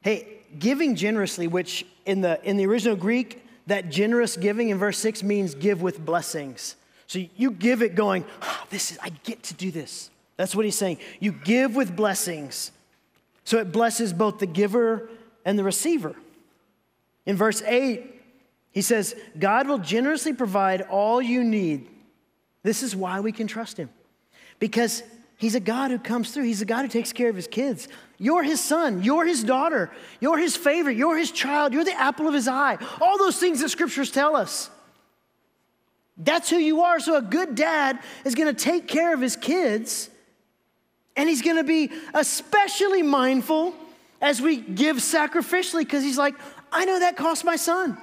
Hey, 0.00 0.38
giving 0.58 0.94
generously, 0.94 1.46
which 1.46 1.84
in 2.06 2.20
the, 2.20 2.42
in 2.42 2.56
the 2.56 2.66
original 2.66 2.96
Greek, 2.96 3.45
that 3.66 3.90
generous 3.90 4.36
giving 4.36 4.68
in 4.68 4.78
verse 4.78 4.98
6 4.98 5.22
means 5.22 5.54
give 5.54 5.82
with 5.82 6.04
blessings. 6.04 6.76
So 7.06 7.20
you 7.36 7.50
give 7.50 7.82
it 7.82 7.94
going, 7.94 8.24
oh, 8.42 8.64
this 8.70 8.92
is, 8.92 8.98
I 9.02 9.10
get 9.24 9.42
to 9.44 9.54
do 9.54 9.70
this. 9.70 10.10
That's 10.36 10.54
what 10.54 10.64
he's 10.64 10.76
saying. 10.76 10.98
You 11.20 11.32
give 11.32 11.74
with 11.74 11.96
blessings. 11.96 12.72
So 13.44 13.58
it 13.58 13.72
blesses 13.72 14.12
both 14.12 14.38
the 14.38 14.46
giver 14.46 15.08
and 15.44 15.58
the 15.58 15.64
receiver. 15.64 16.14
In 17.24 17.36
verse 17.36 17.62
8, 17.62 18.12
he 18.72 18.82
says, 18.82 19.14
God 19.38 19.68
will 19.68 19.78
generously 19.78 20.32
provide 20.32 20.82
all 20.82 21.22
you 21.22 21.42
need. 21.42 21.88
This 22.62 22.82
is 22.82 22.94
why 22.94 23.20
we 23.20 23.32
can 23.32 23.46
trust 23.46 23.76
him. 23.76 23.88
Because 24.58 25.02
He's 25.38 25.54
a 25.54 25.60
God 25.60 25.90
who 25.90 25.98
comes 25.98 26.30
through. 26.30 26.44
He's 26.44 26.62
a 26.62 26.64
God 26.64 26.82
who 26.82 26.88
takes 26.88 27.12
care 27.12 27.28
of 27.28 27.36
his 27.36 27.46
kids. 27.46 27.88
You're 28.18 28.42
his 28.42 28.60
son. 28.60 29.02
You're 29.02 29.26
his 29.26 29.44
daughter. 29.44 29.90
You're 30.18 30.38
his 30.38 30.56
favorite. 30.56 30.96
You're 30.96 31.18
his 31.18 31.30
child. 31.30 31.74
You're 31.74 31.84
the 31.84 31.98
apple 31.98 32.26
of 32.26 32.34
his 32.34 32.48
eye. 32.48 32.78
All 33.02 33.18
those 33.18 33.38
things 33.38 33.60
that 33.60 33.68
scriptures 33.68 34.10
tell 34.10 34.34
us. 34.34 34.70
That's 36.16 36.48
who 36.48 36.56
you 36.56 36.80
are. 36.80 36.98
So 37.00 37.16
a 37.16 37.22
good 37.22 37.54
dad 37.54 37.98
is 38.24 38.34
going 38.34 38.54
to 38.54 38.64
take 38.64 38.88
care 38.88 39.12
of 39.12 39.20
his 39.20 39.36
kids, 39.36 40.08
and 41.14 41.28
he's 41.28 41.42
going 41.42 41.56
to 41.56 41.64
be 41.64 41.90
especially 42.14 43.02
mindful 43.02 43.74
as 44.22 44.40
we 44.40 44.56
give 44.56 44.96
sacrificially 44.96 45.80
because 45.80 46.02
he's 46.02 46.16
like, 46.16 46.34
I 46.72 46.86
know 46.86 47.00
that 47.00 47.18
cost 47.18 47.44
my 47.44 47.56
son. 47.56 47.98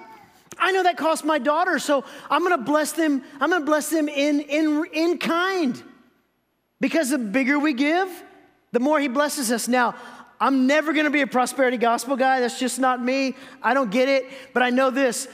I 0.60 0.72
know 0.72 0.84
that 0.84 0.98
cost 0.98 1.25
my 1.25 1.40
daughter, 1.40 1.80
so 1.80 2.06
I'm 2.30 2.42
going 2.42 2.56
to 2.56 2.63
bless 2.63 2.92
them. 2.92 3.24
I'm 3.42 3.50
going 3.50 3.63
to 3.63 3.66
bless 3.66 3.90
them 3.90 4.08
in, 4.08 4.42
in, 4.42 4.86
in 4.94 5.18
kind. 5.18 5.82
Because 6.80 7.10
the 7.10 7.18
bigger 7.18 7.60
we 7.60 7.74
give, 7.74 8.10
the 8.72 8.80
more 8.80 9.00
He 9.00 9.08
blesses 9.08 9.51
us. 9.51 9.68
Now, 9.68 9.96
I'm 10.39 10.68
never 10.68 10.94
gonna 10.94 11.10
be 11.10 11.22
a 11.22 11.27
prosperity 11.27 11.77
gospel 11.77 12.15
guy. 12.15 12.39
That's 12.39 12.60
just 12.60 12.80
not 12.80 13.01
me. 13.01 13.36
I 13.62 13.74
don't 13.74 13.92
get 13.92 14.10
it. 14.10 14.25
But 14.53 14.63
I 14.63 14.70
know 14.70 14.89
this 14.89 15.27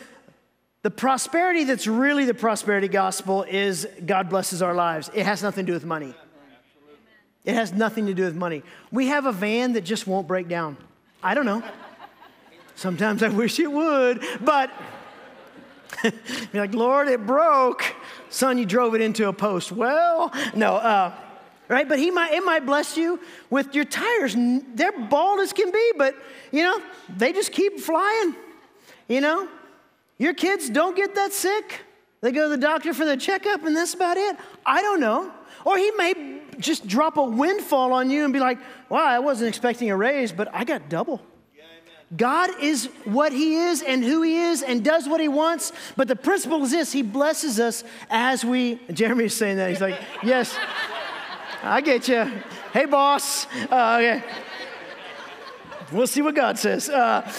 the 0.82 0.92
prosperity 0.92 1.66
that's 1.66 1.88
really 1.88 2.24
the 2.26 2.34
prosperity 2.34 2.88
gospel 2.88 3.44
is 3.44 3.88
God 4.06 4.30
blesses 4.30 4.62
our 4.62 4.74
lives. 4.74 5.10
It 5.14 5.26
has 5.26 5.44
nothing 5.44 5.66
to 5.66 5.72
do 5.72 5.74
with 5.74 5.86
money. 5.86 6.14
It 7.44 7.54
has 7.54 7.74
nothing 7.74 8.06
to 8.06 8.14
do 8.14 8.24
with 8.24 8.36
money. 8.36 8.64
We 8.92 9.08
have 9.08 9.26
a 9.26 9.32
van 9.32 9.74
that 9.74 9.82
just 9.82 10.08
won't 10.08 10.28
break 10.28 10.48
down. 10.48 10.78
I 11.22 11.34
don't 11.34 11.46
know. 11.46 11.64
Sometimes 12.76 13.24
I 13.24 13.30
wish 13.30 13.60
it 13.60 13.70
would, 13.70 14.24
but 14.40 14.72
you're 16.04 16.64
like, 16.64 16.74
Lord, 16.74 17.10
it 17.10 17.26
broke. 17.26 17.84
Son, 18.30 18.58
you 18.58 18.66
drove 18.66 18.96
it 18.96 19.02
into 19.02 19.28
a 19.28 19.34
post. 19.34 19.72
Well, 19.72 20.32
no. 20.56 20.76
Uh, 20.76 21.14
right? 21.70 21.88
But 21.88 22.00
he 22.00 22.12
might, 22.12 22.34
it 22.34 22.44
might 22.44 22.66
bless 22.66 22.98
you 22.98 23.20
with 23.50 23.74
your 23.74 23.86
tires. 23.86 24.36
They're 24.36 24.92
bald 24.92 25.40
as 25.40 25.54
can 25.54 25.72
be, 25.72 25.92
but 25.98 26.16
you 26.52 26.64
know, 26.64 26.82
they 27.16 27.32
just 27.32 27.54
keep 27.54 27.80
flying. 27.80 28.36
You 29.08 29.22
know, 29.22 29.48
your 30.18 30.34
kids 30.34 30.70
don't 30.70 30.98
get 30.98 31.16
that 31.16 31.32
sick. 31.32 31.82
They 32.22 32.34
go 32.34 32.44
to 32.44 32.50
the 32.50 32.58
doctor 32.58 32.94
for 32.94 33.06
the 33.06 33.16
checkup, 33.16 33.64
and 33.64 33.76
that's 33.76 33.94
about 33.94 34.18
it. 34.18 34.36
I 34.66 34.82
don't 34.82 35.00
know. 35.00 35.32
Or 35.64 35.78
he 35.78 35.92
may 35.92 36.42
just 36.60 36.88
drop 36.88 37.18
a 37.18 37.24
windfall 37.24 37.94
on 37.94 38.10
you 38.10 38.26
and 38.26 38.34
be 38.34 38.40
like, 38.40 38.58
wow, 38.90 39.06
I 39.06 39.20
wasn't 39.20 39.48
expecting 39.48 39.90
a 39.90 39.96
raise, 39.96 40.32
but 40.32 40.54
I 40.54 40.66
got 40.66 40.90
double. 40.90 41.22
God 42.16 42.50
is 42.60 42.88
what 43.06 43.32
He 43.32 43.56
is 43.56 43.84
and 43.84 44.04
who 44.04 44.24
He 44.24 44.38
is 44.38 44.64
and 44.64 44.84
does 44.84 45.08
what 45.08 45.22
He 45.22 45.28
wants. 45.28 45.72
But 45.96 46.08
the 46.08 46.16
principle 46.16 46.64
is 46.64 46.72
this 46.72 46.92
He 46.92 47.04
blesses 47.04 47.60
us 47.60 47.84
as 48.10 48.44
we. 48.44 48.80
Jeremy's 48.92 49.36
saying 49.36 49.58
that. 49.58 49.70
He's 49.70 49.82
like, 49.82 50.00
yes. 50.24 50.58
I 51.62 51.82
get 51.82 52.08
you. 52.08 52.24
Hey, 52.72 52.86
boss. 52.86 53.46
Uh, 53.70 53.98
okay. 54.00 54.24
We'll 55.92 56.08
see 56.08 56.22
what 56.22 56.36
God 56.36 56.58
says. 56.58 56.90
Uh, 56.90 57.30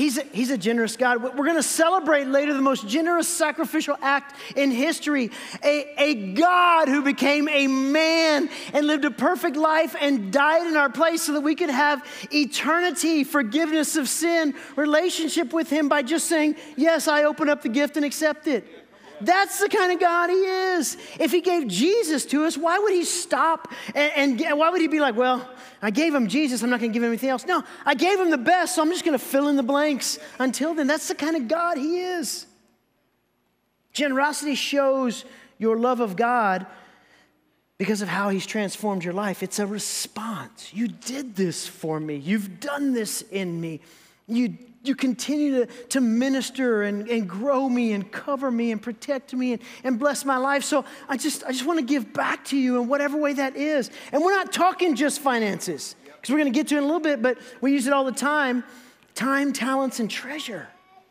He's 0.00 0.16
a, 0.16 0.22
he's 0.22 0.50
a 0.50 0.56
generous 0.56 0.96
God. 0.96 1.22
We're 1.22 1.44
going 1.44 1.56
to 1.56 1.62
celebrate 1.62 2.26
later 2.26 2.54
the 2.54 2.62
most 2.62 2.88
generous 2.88 3.28
sacrificial 3.28 3.98
act 4.00 4.34
in 4.56 4.70
history. 4.70 5.30
A, 5.62 5.94
a 5.98 6.32
God 6.32 6.88
who 6.88 7.02
became 7.02 7.48
a 7.50 7.66
man 7.66 8.48
and 8.72 8.86
lived 8.86 9.04
a 9.04 9.10
perfect 9.10 9.56
life 9.56 9.94
and 10.00 10.32
died 10.32 10.66
in 10.66 10.76
our 10.76 10.88
place 10.88 11.22
so 11.22 11.34
that 11.34 11.42
we 11.42 11.54
could 11.54 11.68
have 11.68 12.02
eternity, 12.32 13.24
forgiveness 13.24 13.96
of 13.96 14.08
sin, 14.08 14.54
relationship 14.74 15.52
with 15.52 15.68
Him 15.68 15.90
by 15.90 16.00
just 16.00 16.28
saying, 16.28 16.56
Yes, 16.76 17.06
I 17.06 17.24
open 17.24 17.50
up 17.50 17.60
the 17.60 17.68
gift 17.68 17.96
and 17.96 18.06
accept 18.06 18.46
it. 18.46 18.66
That's 19.20 19.60
the 19.60 19.68
kind 19.68 19.92
of 19.92 20.00
God 20.00 20.30
He 20.30 20.36
is. 20.36 20.96
If 21.18 21.30
He 21.30 21.40
gave 21.40 21.68
Jesus 21.68 22.24
to 22.26 22.44
us, 22.44 22.56
why 22.56 22.78
would 22.78 22.92
He 22.92 23.04
stop 23.04 23.68
and, 23.94 24.40
and 24.40 24.58
why 24.58 24.70
would 24.70 24.80
He 24.80 24.88
be 24.88 25.00
like, 25.00 25.16
well, 25.16 25.48
I 25.82 25.90
gave 25.90 26.14
Him 26.14 26.28
Jesus, 26.28 26.62
I'm 26.62 26.70
not 26.70 26.80
going 26.80 26.92
to 26.92 26.94
give 26.94 27.02
Him 27.02 27.10
anything 27.10 27.28
else? 27.28 27.46
No, 27.46 27.62
I 27.84 27.94
gave 27.94 28.18
Him 28.18 28.30
the 28.30 28.38
best, 28.38 28.74
so 28.74 28.82
I'm 28.82 28.90
just 28.90 29.04
going 29.04 29.18
to 29.18 29.24
fill 29.24 29.48
in 29.48 29.56
the 29.56 29.62
blanks. 29.62 30.18
Until 30.38 30.74
then, 30.74 30.86
that's 30.86 31.08
the 31.08 31.14
kind 31.14 31.36
of 31.36 31.48
God 31.48 31.76
He 31.76 32.00
is. 32.00 32.46
Generosity 33.92 34.54
shows 34.54 35.24
your 35.58 35.76
love 35.76 36.00
of 36.00 36.16
God 36.16 36.66
because 37.76 38.02
of 38.02 38.08
how 38.08 38.28
He's 38.28 38.46
transformed 38.46 39.04
your 39.04 39.14
life. 39.14 39.42
It's 39.42 39.58
a 39.58 39.66
response. 39.66 40.70
You 40.72 40.88
did 40.88 41.36
this 41.36 41.66
for 41.66 41.98
me, 42.00 42.16
you've 42.16 42.60
done 42.60 42.92
this 42.92 43.22
in 43.22 43.60
me. 43.60 43.80
You 44.30 44.56
you 44.82 44.94
continue 44.94 45.66
to, 45.66 45.66
to 45.88 46.00
minister 46.00 46.82
and, 46.82 47.08
and 47.08 47.28
grow 47.28 47.68
me 47.68 47.92
and 47.92 48.10
cover 48.10 48.50
me 48.50 48.72
and 48.72 48.80
protect 48.80 49.34
me 49.34 49.52
and, 49.52 49.62
and 49.84 49.98
bless 49.98 50.24
my 50.24 50.38
life. 50.38 50.64
So 50.64 50.84
I 51.08 51.18
just, 51.18 51.44
I 51.44 51.52
just 51.52 51.66
want 51.66 51.78
to 51.78 51.84
give 51.84 52.12
back 52.14 52.46
to 52.46 52.56
you 52.56 52.80
in 52.80 52.88
whatever 52.88 53.18
way 53.18 53.34
that 53.34 53.56
is. 53.56 53.90
And 54.10 54.22
we're 54.22 54.34
not 54.34 54.52
talking 54.52 54.96
just 54.96 55.20
finances, 55.20 55.96
because 56.04 56.30
we're 56.30 56.38
going 56.38 56.52
to 56.52 56.58
get 56.58 56.68
to 56.68 56.76
it 56.76 56.78
in 56.78 56.84
a 56.84 56.86
little 56.86 57.00
bit, 57.00 57.20
but 57.20 57.36
we 57.60 57.72
use 57.72 57.86
it 57.86 57.92
all 57.92 58.04
the 58.04 58.12
time 58.12 58.64
time, 59.14 59.52
talents, 59.52 60.00
and 60.00 60.10
treasure. 60.10 60.68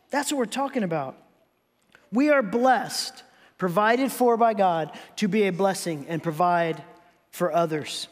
That's 0.09 0.31
what 0.31 0.39
we're 0.39 0.45
talking 0.45 0.81
about. 0.81 1.15
We 2.11 2.31
are 2.31 2.41
blessed 2.41 3.23
provided 3.59 4.11
for 4.11 4.38
by 4.38 4.55
God 4.55 4.97
to 5.17 5.27
be 5.27 5.43
a 5.43 5.51
blessing 5.51 6.05
and 6.07 6.23
provide 6.23 6.81
for 7.29 7.53
others. 7.53 8.07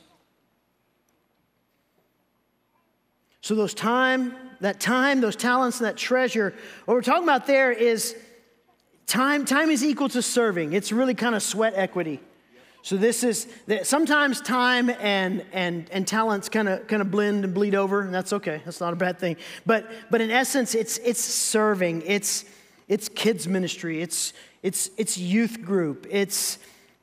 So, 3.42 3.56
those 3.56 3.74
time, 3.74 4.36
that 4.62 4.80
time, 4.80 5.22
those 5.22 5.36
talents, 5.36 5.80
and 5.80 5.88
that 5.88 5.98
treasure, 5.98 6.54
what 6.86 6.96
we're 6.96 7.02
talking 7.02 7.24
about 7.24 7.48
there 7.48 7.72
is 7.72 8.16
time. 9.06 9.46
Time 9.46 9.70
is 9.70 9.84
equal 9.84 10.10
to 10.10 10.22
serving. 10.22 10.74
It's 10.74 10.92
really 10.92 11.14
kind 11.14 11.36
of 11.36 11.44
sweat 11.44 11.74
equity. 11.76 12.20
So 12.82 12.96
this 12.96 13.24
is 13.24 13.48
that 13.68 13.86
sometimes 13.86 14.40
time 14.40 14.90
and 14.90 15.46
and 15.52 15.90
and 15.92 16.08
talents 16.08 16.48
kind 16.48 16.70
of 16.70 16.88
kind 16.88 17.02
of 17.02 17.12
blend 17.12 17.44
and 17.44 17.54
bleed 17.54 17.76
over, 17.76 18.02
and 18.02 18.14
that's 18.14 18.34
okay. 18.34 18.62
That's 18.64 18.80
not 18.80 18.94
a 18.94 18.96
bad 18.96 19.20
thing. 19.20 19.36
But 19.66 19.90
but 20.10 20.22
in 20.22 20.32
essence, 20.32 20.74
it's 20.74 20.98
it's 21.00 21.20
serving. 21.20 22.04
It's 22.06 22.46
it's 22.88 23.10
kids 23.10 23.48
ministry. 23.48 24.02
It's 24.02 24.34
it's 24.64 24.90
it's 24.98 25.18
youth 25.18 25.62
group. 25.62 26.08
It's 26.10 26.60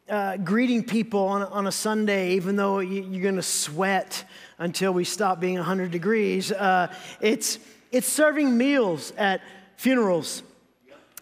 uh, 0.08 0.36
greeting 0.38 0.84
people 0.84 1.20
on, 1.20 1.42
on 1.42 1.66
a 1.66 1.72
Sunday, 1.72 2.32
even 2.34 2.56
though 2.56 2.78
you, 2.78 3.18
are 3.18 3.22
going 3.22 3.36
to 3.36 3.42
sweat 3.42 4.24
until 4.58 4.92
we 4.92 5.04
stop 5.04 5.40
being 5.40 5.56
100 5.56 5.90
degrees. 5.90 6.52
Uh, 6.52 6.92
it's 7.20 7.58
it's 7.92 8.08
serving 8.08 8.56
meals 8.56 9.12
at 9.16 9.40
funerals 9.76 10.42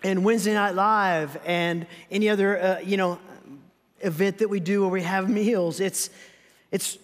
and 0.03 0.25
Wednesday 0.25 0.55
Night 0.55 0.75
Live 0.75 1.39
and 1.45 1.87
any 2.11 2.29
other 2.29 2.61
uh, 2.61 2.79
you 2.81 2.97
know 2.97 3.19
event 4.03 4.39
that 4.39 4.49
we 4.49 4.61
do 4.61 4.83
where 4.83 4.91
we 4.91 5.03
have 5.03 5.29
meals. 5.29 5.81
It's, 5.81 6.11
it's 6.71 6.99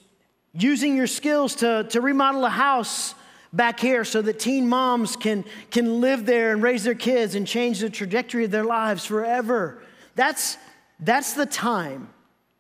using 0.52 0.96
your 0.96 1.06
skills 1.06 1.56
to, 1.56 1.84
to 1.90 2.00
remodel 2.00 2.44
a 2.44 2.50
house 2.50 3.14
back 3.52 3.80
here 3.80 4.04
so 4.04 4.20
that 4.22 4.38
teen 4.38 4.68
moms 4.68 5.16
can, 5.16 5.44
can 5.70 6.00
live 6.00 6.26
there 6.26 6.52
and 6.52 6.62
raise 6.62 6.84
their 6.84 6.94
kids 6.94 7.34
and 7.34 7.46
change 7.46 7.80
the 7.80 7.88
trajectory 7.88 8.44
of 8.44 8.50
their 8.50 8.64
lives 8.64 9.06
forever. 9.06 9.82
That's, 10.14 10.58
that's 11.00 11.32
the 11.32 11.46
time 11.46 12.08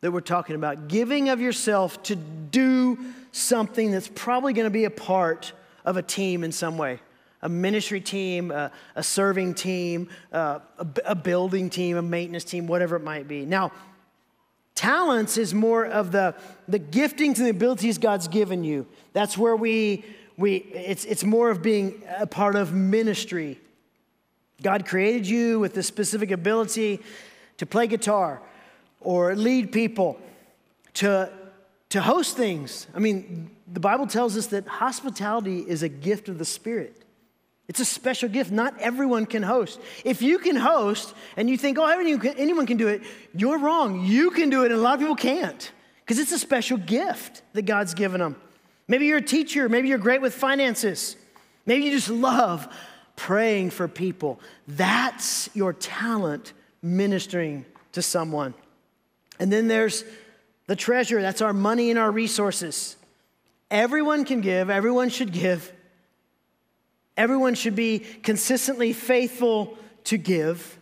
that 0.00 0.12
we're 0.12 0.20
talking 0.20 0.56
about. 0.56 0.88
Giving 0.88 1.28
of 1.28 1.40
yourself 1.40 2.02
to 2.04 2.16
do 2.16 2.98
something 3.32 3.90
that's 3.90 4.08
probably 4.14 4.52
going 4.52 4.66
to 4.66 4.70
be 4.70 4.84
a 4.84 4.90
part 4.90 5.52
of 5.84 5.96
a 5.96 6.02
team 6.02 6.44
in 6.44 6.52
some 6.52 6.78
way 6.78 7.00
a 7.40 7.48
ministry 7.48 8.00
team, 8.00 8.50
a, 8.50 8.68
a 8.96 9.02
serving 9.02 9.54
team, 9.54 10.08
uh, 10.32 10.58
a, 10.76 10.86
a 11.06 11.14
building 11.14 11.70
team, 11.70 11.96
a 11.96 12.02
maintenance 12.02 12.42
team, 12.42 12.66
whatever 12.66 12.96
it 12.96 13.04
might 13.04 13.28
be. 13.28 13.46
Now, 13.46 13.70
Talents 14.78 15.36
is 15.38 15.52
more 15.52 15.86
of 15.86 16.12
the, 16.12 16.36
the 16.68 16.78
giftings 16.78 17.38
and 17.38 17.46
the 17.46 17.50
abilities 17.50 17.98
God's 17.98 18.28
given 18.28 18.62
you. 18.62 18.86
That's 19.12 19.36
where 19.36 19.56
we, 19.56 20.04
we 20.36 20.58
it's, 20.58 21.04
it's 21.04 21.24
more 21.24 21.50
of 21.50 21.62
being 21.62 22.00
a 22.16 22.28
part 22.28 22.54
of 22.54 22.72
ministry. 22.72 23.58
God 24.62 24.86
created 24.86 25.26
you 25.26 25.58
with 25.58 25.74
the 25.74 25.82
specific 25.82 26.30
ability 26.30 27.00
to 27.56 27.66
play 27.66 27.88
guitar 27.88 28.40
or 29.00 29.34
lead 29.34 29.72
people, 29.72 30.16
to, 30.94 31.28
to 31.90 32.00
host 32.00 32.36
things. 32.36 32.86
I 32.94 32.98
mean, 32.98 33.50
the 33.66 33.80
Bible 33.80 34.06
tells 34.06 34.36
us 34.36 34.48
that 34.48 34.66
hospitality 34.66 35.60
is 35.60 35.82
a 35.82 35.88
gift 35.88 36.28
of 36.28 36.38
the 36.38 36.44
Spirit. 36.44 37.04
It's 37.66 37.80
a 37.80 37.84
special 37.84 38.28
gift. 38.28 38.50
Not 38.50 38.78
everyone 38.78 39.26
can 39.26 39.42
host. 39.42 39.78
If 40.04 40.22
you 40.22 40.38
can 40.38 40.56
host 40.56 41.14
and 41.36 41.50
you 41.50 41.58
think, 41.58 41.78
oh, 41.78 41.86
anyone 41.86 42.66
can 42.66 42.76
do 42.78 42.88
it, 42.88 43.02
you're 43.34 43.58
wrong. 43.58 44.04
You 44.04 44.30
can 44.30 44.48
do 44.48 44.62
it, 44.62 44.72
and 44.72 44.80
a 44.80 44.82
lot 44.82 44.94
of 44.94 45.00
people 45.00 45.16
can't 45.16 45.70
because 46.00 46.18
it's 46.18 46.32
a 46.32 46.38
special 46.38 46.78
gift 46.78 47.42
that 47.52 47.62
God's 47.62 47.92
given 47.92 48.20
them. 48.20 48.36
Maybe 48.86 49.04
you're 49.04 49.18
a 49.18 49.22
teacher. 49.22 49.68
Maybe 49.68 49.88
you're 49.88 49.98
great 49.98 50.22
with 50.22 50.34
finances. 50.34 51.16
Maybe 51.66 51.84
you 51.84 51.90
just 51.90 52.08
love 52.08 52.74
praying 53.16 53.68
for 53.70 53.86
people. 53.86 54.40
That's 54.66 55.50
your 55.54 55.74
talent 55.74 56.54
ministering 56.80 57.66
to 57.92 58.00
someone. 58.00 58.54
And 59.38 59.52
then 59.52 59.68
there's 59.68 60.04
the 60.68 60.76
treasure 60.76 61.20
that's 61.20 61.40
our 61.40 61.54
money 61.54 61.90
and 61.90 61.98
our 61.98 62.12
resources. 62.12 62.96
Everyone 63.70 64.24
can 64.24 64.40
give, 64.42 64.70
everyone 64.70 65.08
should 65.08 65.32
give. 65.32 65.72
Everyone 67.16 67.56
should 67.56 67.74
be 67.74 67.98
consistently 67.98 68.92
faithful 68.92 69.76
to 70.04 70.16
give, 70.16 70.78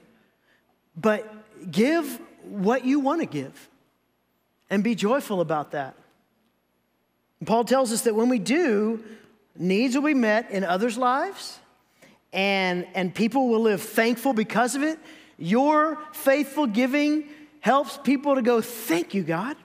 but 0.94 1.26
give 1.70 2.20
what 2.42 2.84
you 2.84 3.00
want 3.00 3.22
to 3.22 3.26
give 3.26 3.68
and 4.68 4.84
be 4.84 4.94
joyful 4.94 5.40
about 5.40 5.70
that. 5.70 5.94
And 7.40 7.48
Paul 7.48 7.64
tells 7.64 7.90
us 7.90 8.02
that 8.02 8.14
when 8.14 8.28
we 8.28 8.38
do, 8.38 9.02
needs 9.56 9.94
will 9.94 10.02
be 10.02 10.14
met 10.14 10.50
in 10.50 10.62
others' 10.62 10.98
lives 10.98 11.58
and, 12.32 12.86
and 12.94 13.14
people 13.14 13.48
will 13.48 13.60
live 13.60 13.80
thankful 13.80 14.32
because 14.32 14.74
of 14.74 14.82
it. 14.82 14.98
Your 15.38 15.98
faithful 16.12 16.66
giving 16.66 17.28
helps 17.60 17.96
people 17.96 18.34
to 18.34 18.42
go, 18.42 18.60
Thank 18.60 19.14
you, 19.14 19.22
God. 19.22 19.56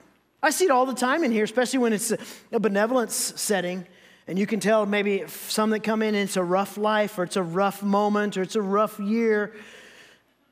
I 0.42 0.50
see 0.50 0.64
it 0.64 0.70
all 0.72 0.86
the 0.86 0.94
time 0.94 1.22
in 1.22 1.30
here, 1.30 1.44
especially 1.44 1.78
when 1.78 1.92
it's 1.92 2.12
a 2.50 2.58
benevolence 2.58 3.14
setting. 3.14 3.86
And 4.26 4.38
you 4.38 4.46
can 4.46 4.58
tell 4.60 4.86
maybe 4.86 5.24
some 5.26 5.70
that 5.70 5.80
come 5.80 6.02
in 6.02 6.14
and 6.14 6.24
it's 6.24 6.36
a 6.36 6.42
rough 6.42 6.76
life 6.76 7.18
or 7.18 7.24
it's 7.24 7.36
a 7.36 7.42
rough 7.42 7.82
moment 7.82 8.36
or 8.36 8.42
it's 8.42 8.56
a 8.56 8.62
rough 8.62 8.98
year. 8.98 9.54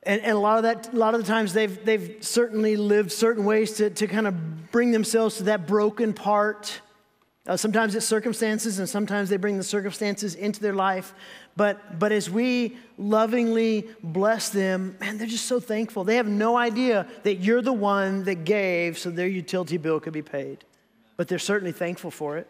And, 0.03 0.20
and, 0.22 0.33
a 0.33 0.38
lot 0.38 0.57
of 0.57 0.62
that, 0.62 0.92
a 0.92 0.96
lot 0.96 1.14
of 1.14 1.20
the 1.20 1.26
times 1.26 1.53
they've, 1.53 1.85
they've 1.85 2.18
certainly 2.20 2.76
lived 2.76 3.12
certain 3.12 3.44
ways 3.44 3.72
to, 3.74 3.90
to 3.90 4.07
kind 4.07 4.26
of 4.26 4.70
bring 4.70 4.92
themselves 4.92 5.37
to 5.38 5.44
that 5.44 5.66
broken 5.66 6.14
part. 6.14 6.81
Uh, 7.50 7.56
sometimes 7.56 7.96
it's 7.96 8.06
circumstances, 8.06 8.78
and 8.78 8.88
sometimes 8.88 9.28
they 9.28 9.36
bring 9.36 9.56
the 9.56 9.64
circumstances 9.64 10.36
into 10.36 10.60
their 10.60 10.72
life. 10.72 11.12
But, 11.56 11.98
but 11.98 12.12
as 12.12 12.30
we 12.30 12.76
lovingly 12.96 13.88
bless 14.04 14.50
them, 14.50 14.96
man, 15.00 15.18
they're 15.18 15.26
just 15.26 15.46
so 15.46 15.58
thankful. 15.58 16.04
They 16.04 16.14
have 16.14 16.28
no 16.28 16.56
idea 16.56 17.08
that 17.24 17.38
you're 17.40 17.60
the 17.60 17.72
one 17.72 18.22
that 18.22 18.44
gave 18.44 18.98
so 18.98 19.10
their 19.10 19.26
utility 19.26 19.78
bill 19.78 19.98
could 19.98 20.12
be 20.12 20.22
paid. 20.22 20.64
But 21.16 21.26
they're 21.26 21.40
certainly 21.40 21.72
thankful 21.72 22.12
for 22.12 22.38
it. 22.38 22.46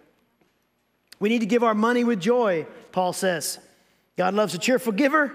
We 1.19 1.31
need 1.31 1.39
to 1.39 1.47
give 1.47 1.63
our 1.65 1.75
money 1.75 2.05
with 2.05 2.21
joy, 2.21 2.67
Paul 2.93 3.15
says. 3.15 3.59
God 4.19 4.35
loves 4.35 4.55
a 4.55 4.59
cheerful 4.59 4.93
giver. 4.93 5.35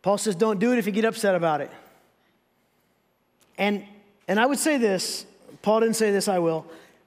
Paul 0.00 0.16
says, 0.16 0.34
don't 0.34 0.58
do 0.58 0.72
it 0.72 0.78
if 0.78 0.86
you 0.86 0.92
get 0.92 1.04
upset 1.04 1.34
about 1.34 1.60
it. 1.60 1.70
And, 3.58 3.84
and 4.26 4.40
I 4.40 4.46
would 4.46 4.58
say 4.58 4.78
this 4.78 5.26
Paul 5.60 5.80
didn't 5.80 5.96
say 5.96 6.12
this, 6.12 6.28
I 6.28 6.38
will. 6.38 6.64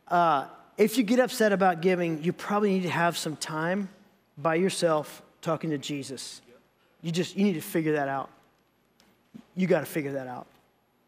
Uh, 0.07 0.45
if 0.77 0.97
you 0.97 1.03
get 1.03 1.19
upset 1.19 1.51
about 1.51 1.81
giving, 1.81 2.23
you 2.23 2.33
probably 2.33 2.73
need 2.73 2.83
to 2.83 2.89
have 2.89 3.17
some 3.17 3.35
time 3.35 3.89
by 4.37 4.55
yourself 4.55 5.21
talking 5.41 5.69
to 5.69 5.77
Jesus. 5.77 6.41
You 7.01 7.11
just 7.11 7.35
you 7.35 7.43
need 7.43 7.53
to 7.53 7.61
figure 7.61 7.93
that 7.93 8.07
out. 8.07 8.29
You 9.55 9.67
got 9.67 9.81
to 9.81 9.85
figure 9.85 10.13
that 10.13 10.27
out. 10.27 10.47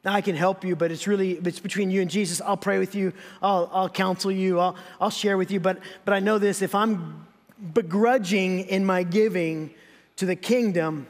Now, 0.04 0.13
I 0.13 0.21
can 0.21 0.36
help 0.36 0.63
you, 0.63 0.75
but 0.75 0.91
it's 0.91 1.08
really, 1.08 1.32
it's 1.32 1.60
between 1.60 1.89
you 1.89 1.99
and 1.99 2.12
Jesus. 2.12 2.39
I'll 2.39 2.58
pray 2.58 2.78
with 2.78 2.93
you. 2.93 3.12
I'll, 3.41 3.67
I'll 3.73 3.89
counsel 3.89 4.32
you. 4.32 4.60
I'll, 4.60 4.75
I'll 5.01 5.10
share 5.10 5.36
with 5.36 5.49
you. 5.49 5.60
But, 5.60 5.80
but 6.06 6.13
I 6.13 6.19
know 6.19 6.38
this, 6.38 6.62
if 6.62 6.75
I'm 6.75 7.25
begrudging 7.73 8.60
in 8.60 8.86
my 8.86 9.01
giving 9.01 9.73
to 10.17 10.28
the 10.28 10.36
kingdom, 10.36 11.08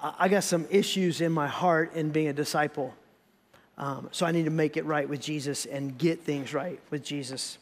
I 0.00 0.28
got 0.28 0.42
some 0.42 0.66
issues 0.68 1.20
in 1.20 1.30
my 1.30 1.46
heart 1.46 1.94
in 1.94 2.10
being 2.10 2.26
a 2.26 2.32
disciple. 2.32 2.92
Um, 3.78 4.08
so 4.12 4.26
I 4.26 4.32
need 4.32 4.44
to 4.44 4.50
make 4.50 4.76
it 4.76 4.84
right 4.84 5.08
with 5.08 5.20
Jesus 5.20 5.66
and 5.66 5.96
get 5.96 6.22
things 6.22 6.52
right 6.52 6.78
with 6.90 7.04
Jesus. 7.04 7.58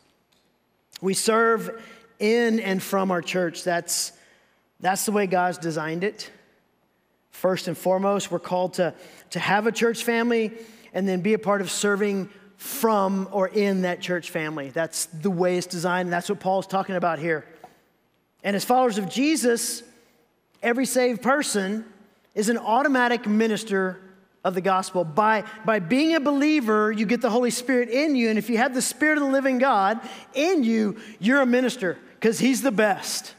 We 1.00 1.14
serve 1.14 1.82
in 2.18 2.60
and 2.60 2.82
from 2.82 3.10
our 3.10 3.22
church. 3.22 3.64
That's, 3.64 4.12
that's 4.80 5.06
the 5.06 5.12
way 5.12 5.26
God's 5.26 5.58
designed 5.58 6.04
it. 6.04 6.30
First 7.30 7.68
and 7.68 7.78
foremost, 7.78 8.30
we're 8.30 8.38
called 8.38 8.74
to, 8.74 8.94
to 9.30 9.38
have 9.38 9.66
a 9.66 9.72
church 9.72 10.04
family 10.04 10.52
and 10.92 11.08
then 11.08 11.20
be 11.20 11.34
a 11.34 11.38
part 11.38 11.60
of 11.60 11.70
serving 11.70 12.28
from 12.56 13.28
or 13.32 13.48
in 13.48 13.82
that 13.82 14.02
church 14.02 14.30
family. 14.30 14.68
That's 14.68 15.06
the 15.06 15.30
way 15.30 15.56
it's 15.56 15.66
designed, 15.66 16.08
and 16.08 16.12
that's 16.12 16.28
what 16.28 16.40
Paul's 16.40 16.66
talking 16.66 16.96
about 16.96 17.18
here. 17.18 17.46
And 18.44 18.54
as 18.54 18.64
followers 18.64 18.98
of 18.98 19.08
Jesus, 19.08 19.82
every 20.62 20.84
saved 20.84 21.22
person 21.22 21.86
is 22.34 22.50
an 22.50 22.58
automatic 22.58 23.26
minister 23.26 24.00
of 24.44 24.54
the 24.54 24.60
gospel. 24.60 25.04
By, 25.04 25.44
by 25.64 25.78
being 25.78 26.14
a 26.14 26.20
believer, 26.20 26.90
you 26.90 27.06
get 27.06 27.20
the 27.20 27.30
Holy 27.30 27.50
Spirit 27.50 27.88
in 27.88 28.16
you. 28.16 28.30
And 28.30 28.38
if 28.38 28.48
you 28.48 28.58
have 28.58 28.74
the 28.74 28.82
Spirit 28.82 29.18
of 29.18 29.24
the 29.24 29.30
living 29.30 29.58
God 29.58 30.00
in 30.34 30.64
you, 30.64 30.96
you're 31.18 31.40
a 31.40 31.46
minister 31.46 31.98
because 32.14 32.38
He's 32.38 32.62
the 32.62 32.72
best. 32.72 33.34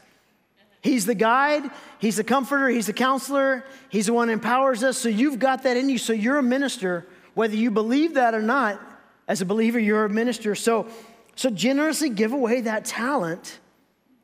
He's 0.80 1.06
the 1.06 1.14
guide, 1.14 1.70
He's 1.98 2.16
the 2.16 2.24
comforter, 2.24 2.68
He's 2.68 2.86
the 2.86 2.92
counselor, 2.92 3.64
He's 3.88 4.06
the 4.06 4.12
one 4.12 4.28
who 4.28 4.34
empowers 4.34 4.82
us. 4.82 4.98
So 4.98 5.08
you've 5.08 5.38
got 5.38 5.62
that 5.62 5.76
in 5.76 5.88
you. 5.88 5.98
So 5.98 6.12
you're 6.12 6.38
a 6.38 6.42
minister, 6.42 7.06
whether 7.34 7.54
you 7.54 7.70
believe 7.70 8.14
that 8.14 8.34
or 8.34 8.42
not. 8.42 8.80
As 9.28 9.40
a 9.40 9.44
believer, 9.44 9.78
you're 9.78 10.04
a 10.04 10.10
minister. 10.10 10.54
So, 10.56 10.88
so 11.36 11.48
generously 11.48 12.10
give 12.10 12.32
away 12.32 12.62
that 12.62 12.84
talent 12.84 13.60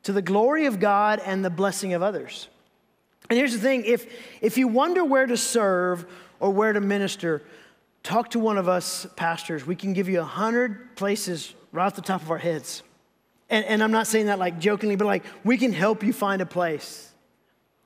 to 0.03 0.11
the 0.11 0.21
glory 0.21 0.65
of 0.65 0.79
God 0.79 1.21
and 1.25 1.43
the 1.43 1.49
blessing 1.49 1.93
of 1.93 2.03
others. 2.03 2.49
And 3.29 3.37
here's 3.37 3.53
the 3.53 3.59
thing 3.59 3.83
if, 3.85 4.11
if 4.41 4.57
you 4.57 4.67
wonder 4.67 5.05
where 5.05 5.25
to 5.25 5.37
serve 5.37 6.05
or 6.39 6.51
where 6.51 6.73
to 6.73 6.81
minister, 6.81 7.43
talk 8.03 8.31
to 8.31 8.39
one 8.39 8.57
of 8.57 8.67
us 8.67 9.05
pastors. 9.15 9.65
We 9.65 9.75
can 9.75 9.93
give 9.93 10.09
you 10.09 10.21
a 10.21 10.25
hundred 10.25 10.95
places 10.95 11.53
right 11.71 11.85
off 11.85 11.95
the 11.95 12.01
top 12.01 12.21
of 12.21 12.31
our 12.31 12.37
heads. 12.37 12.81
And, 13.49 13.65
and 13.65 13.83
I'm 13.83 13.91
not 13.91 14.07
saying 14.07 14.27
that 14.27 14.39
like 14.39 14.59
jokingly, 14.59 14.95
but 14.95 15.05
like 15.05 15.23
we 15.43 15.57
can 15.57 15.73
help 15.73 16.03
you 16.03 16.13
find 16.13 16.41
a 16.41 16.45
place. 16.45 17.11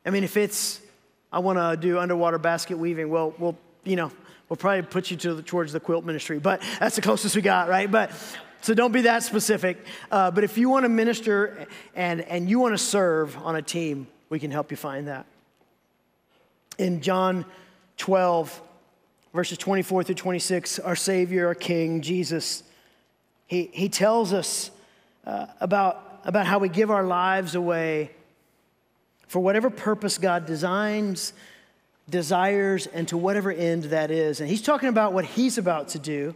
I 0.05 0.09
mean, 0.09 0.23
if 0.23 0.37
it's, 0.37 0.81
I 1.31 1.39
want 1.39 1.57
to 1.57 1.77
do 1.77 1.99
underwater 1.99 2.37
basket 2.37 2.77
weaving, 2.77 3.09
well, 3.09 3.33
we'll 3.37 3.57
you 3.83 3.95
know, 3.95 4.11
we'll 4.49 4.57
probably 4.57 4.83
put 4.83 5.11
you 5.11 5.17
to 5.17 5.35
the, 5.35 5.41
towards 5.41 5.73
the 5.73 5.79
quilt 5.79 6.05
ministry, 6.05 6.39
but 6.39 6.61
that's 6.79 6.95
the 6.95 7.01
closest 7.01 7.35
we 7.35 7.41
got, 7.41 7.67
right? 7.67 7.89
But 7.89 8.11
so 8.61 8.73
don't 8.73 8.91
be 8.91 9.01
that 9.01 9.23
specific. 9.23 9.77
Uh, 10.09 10.31
but 10.31 10.43
if 10.43 10.57
you 10.57 10.69
want 10.69 10.85
to 10.85 10.89
minister 10.89 11.67
and, 11.95 12.21
and 12.21 12.49
you 12.49 12.59
want 12.59 12.73
to 12.73 12.77
serve 12.77 13.35
on 13.37 13.55
a 13.55 13.61
team, 13.61 14.07
we 14.29 14.39
can 14.39 14.51
help 14.51 14.71
you 14.71 14.77
find 14.77 15.07
that. 15.07 15.25
In 16.77 17.01
John 17.01 17.45
12, 17.97 18.61
verses 19.33 19.57
24 19.57 20.03
through 20.03 20.15
26, 20.15 20.79
our 20.79 20.95
Savior, 20.95 21.47
our 21.47 21.55
King, 21.55 22.01
Jesus, 22.01 22.63
he, 23.47 23.69
he 23.73 23.89
tells 23.89 24.33
us 24.33 24.71
uh, 25.25 25.47
about, 25.59 26.21
about 26.25 26.45
how 26.45 26.59
we 26.59 26.69
give 26.69 26.89
our 26.89 27.03
lives 27.03 27.55
away 27.55 28.11
for 29.27 29.39
whatever 29.39 29.69
purpose 29.69 30.17
God 30.17 30.45
designs, 30.45 31.33
desires, 32.09 32.87
and 32.87 33.07
to 33.07 33.17
whatever 33.17 33.51
end 33.51 33.85
that 33.85 34.11
is. 34.11 34.39
And 34.39 34.49
he's 34.49 34.61
talking 34.61 34.89
about 34.89 35.13
what 35.13 35.25
he's 35.25 35.57
about 35.57 35.89
to 35.89 35.99
do 35.99 36.35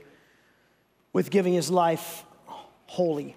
with 1.14 1.30
giving 1.30 1.54
his 1.54 1.70
life 1.70 2.24
holy. 2.88 3.36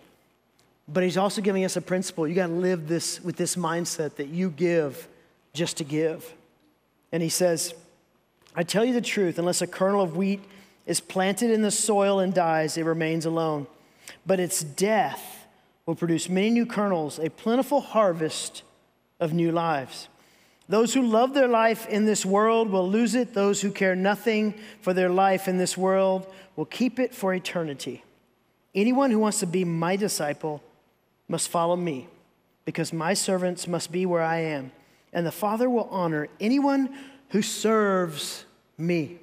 But 0.89 1.03
he's 1.03 1.17
also 1.17 1.41
giving 1.41 1.65
us 1.65 1.77
a 1.77 1.81
principle. 1.81 2.27
You 2.27 2.35
got 2.35 2.49
to 2.49 2.53
live 2.53 2.89
this 2.89 3.23
with 3.23 3.37
this 3.37 3.57
mindset 3.57 4.17
that 4.17 4.29
you 4.29 4.51
give 4.51 5.09
just 5.53 5.77
to 5.79 5.85
give. 5.85 6.35
And 7.13 7.23
he 7.23 7.29
says, 7.29 7.75
I 8.55 8.63
tell 8.63 8.85
you 8.85 8.93
the 8.93 9.01
truth, 9.01 9.39
unless 9.39 9.63
a 9.63 9.67
kernel 9.67 10.03
of 10.03 10.17
wheat 10.17 10.41
is 10.87 11.01
planted 11.01 11.51
in 11.51 11.63
the 11.63 11.71
soil 11.71 12.19
and 12.21 12.35
dies, 12.35 12.77
it 12.77 12.85
remains 12.85 13.27
alone. 13.27 13.67
But 14.27 14.41
its 14.41 14.63
death 14.63 15.47
will 15.87 15.95
produce 15.95 16.29
many 16.29 16.51
new 16.51 16.67
kernels, 16.67 17.19
a 17.19 17.31
plentiful 17.31 17.81
harvest 17.81 18.63
of 19.19 19.33
new 19.33 19.53
lives. 19.53 20.09
Those 20.69 20.95
who 20.95 21.03
love 21.03 21.35
their 21.35 21.49
life 21.49 21.89
in 21.89 22.05
this 22.07 22.25
world 22.25 22.71
will 22.71 22.89
lose 22.89 23.17
it. 23.17 23.35
Those 23.35 23.61
who 23.61 23.73
care 23.73 23.97
nothing 23.97 24.55
for 24.81 24.95
their 24.95 25.09
life 25.11 25.49
in 25.49 25.59
this 25.59 25.77
world 25.77 26.33
will 26.55 26.65
keep 26.65 27.01
it 27.01 27.13
for 27.13 27.35
eternity. 27.35 28.05
Anyone 28.73 29.11
who 29.11 29.19
wants 29.19 29.41
to 29.41 29.47
be 29.47 29.65
my 29.65 29.97
disciple 29.97 30.63
must 31.27 31.49
follow 31.49 31.75
me, 31.77 32.07
because 32.65 32.93
my 32.93 33.15
servants 33.15 33.67
must 33.67 33.91
be 33.91 34.07
where 34.07 34.23
I 34.23 34.39
am, 34.39 34.71
and 35.13 35.27
the 35.27 35.33
Father 35.33 35.69
will 35.69 35.89
honor 35.91 36.29
anyone 36.41 36.95
who 37.31 37.43
serves 37.43 38.45
me. 38.79 39.19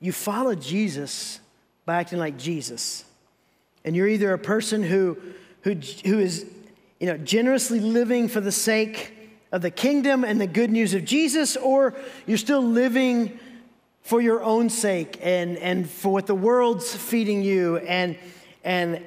You 0.00 0.12
follow 0.12 0.54
Jesus 0.54 1.40
by 1.84 1.96
acting 1.96 2.18
like 2.18 2.36
Jesus. 2.36 3.04
And 3.84 3.94
you're 3.94 4.08
either 4.08 4.32
a 4.32 4.38
person 4.38 4.82
who, 4.82 5.16
who, 5.62 5.74
who 6.04 6.18
is 6.18 6.46
you 6.98 7.06
know, 7.06 7.16
generously 7.18 7.80
living 7.80 8.28
for 8.28 8.40
the 8.40 8.52
sake 8.52 9.12
of 9.52 9.62
the 9.62 9.70
kingdom 9.70 10.24
and 10.24 10.40
the 10.40 10.46
good 10.46 10.70
news 10.70 10.94
of 10.94 11.04
Jesus, 11.04 11.56
or 11.56 11.94
you're 12.26 12.38
still 12.38 12.62
living 12.62 13.38
for 14.02 14.20
your 14.20 14.42
own 14.42 14.70
sake 14.70 15.18
and, 15.22 15.56
and 15.58 15.88
for 15.88 16.12
what 16.12 16.26
the 16.26 16.34
world's 16.34 16.94
feeding 16.94 17.42
you 17.42 17.78
and, 17.78 18.18
and, 18.64 19.02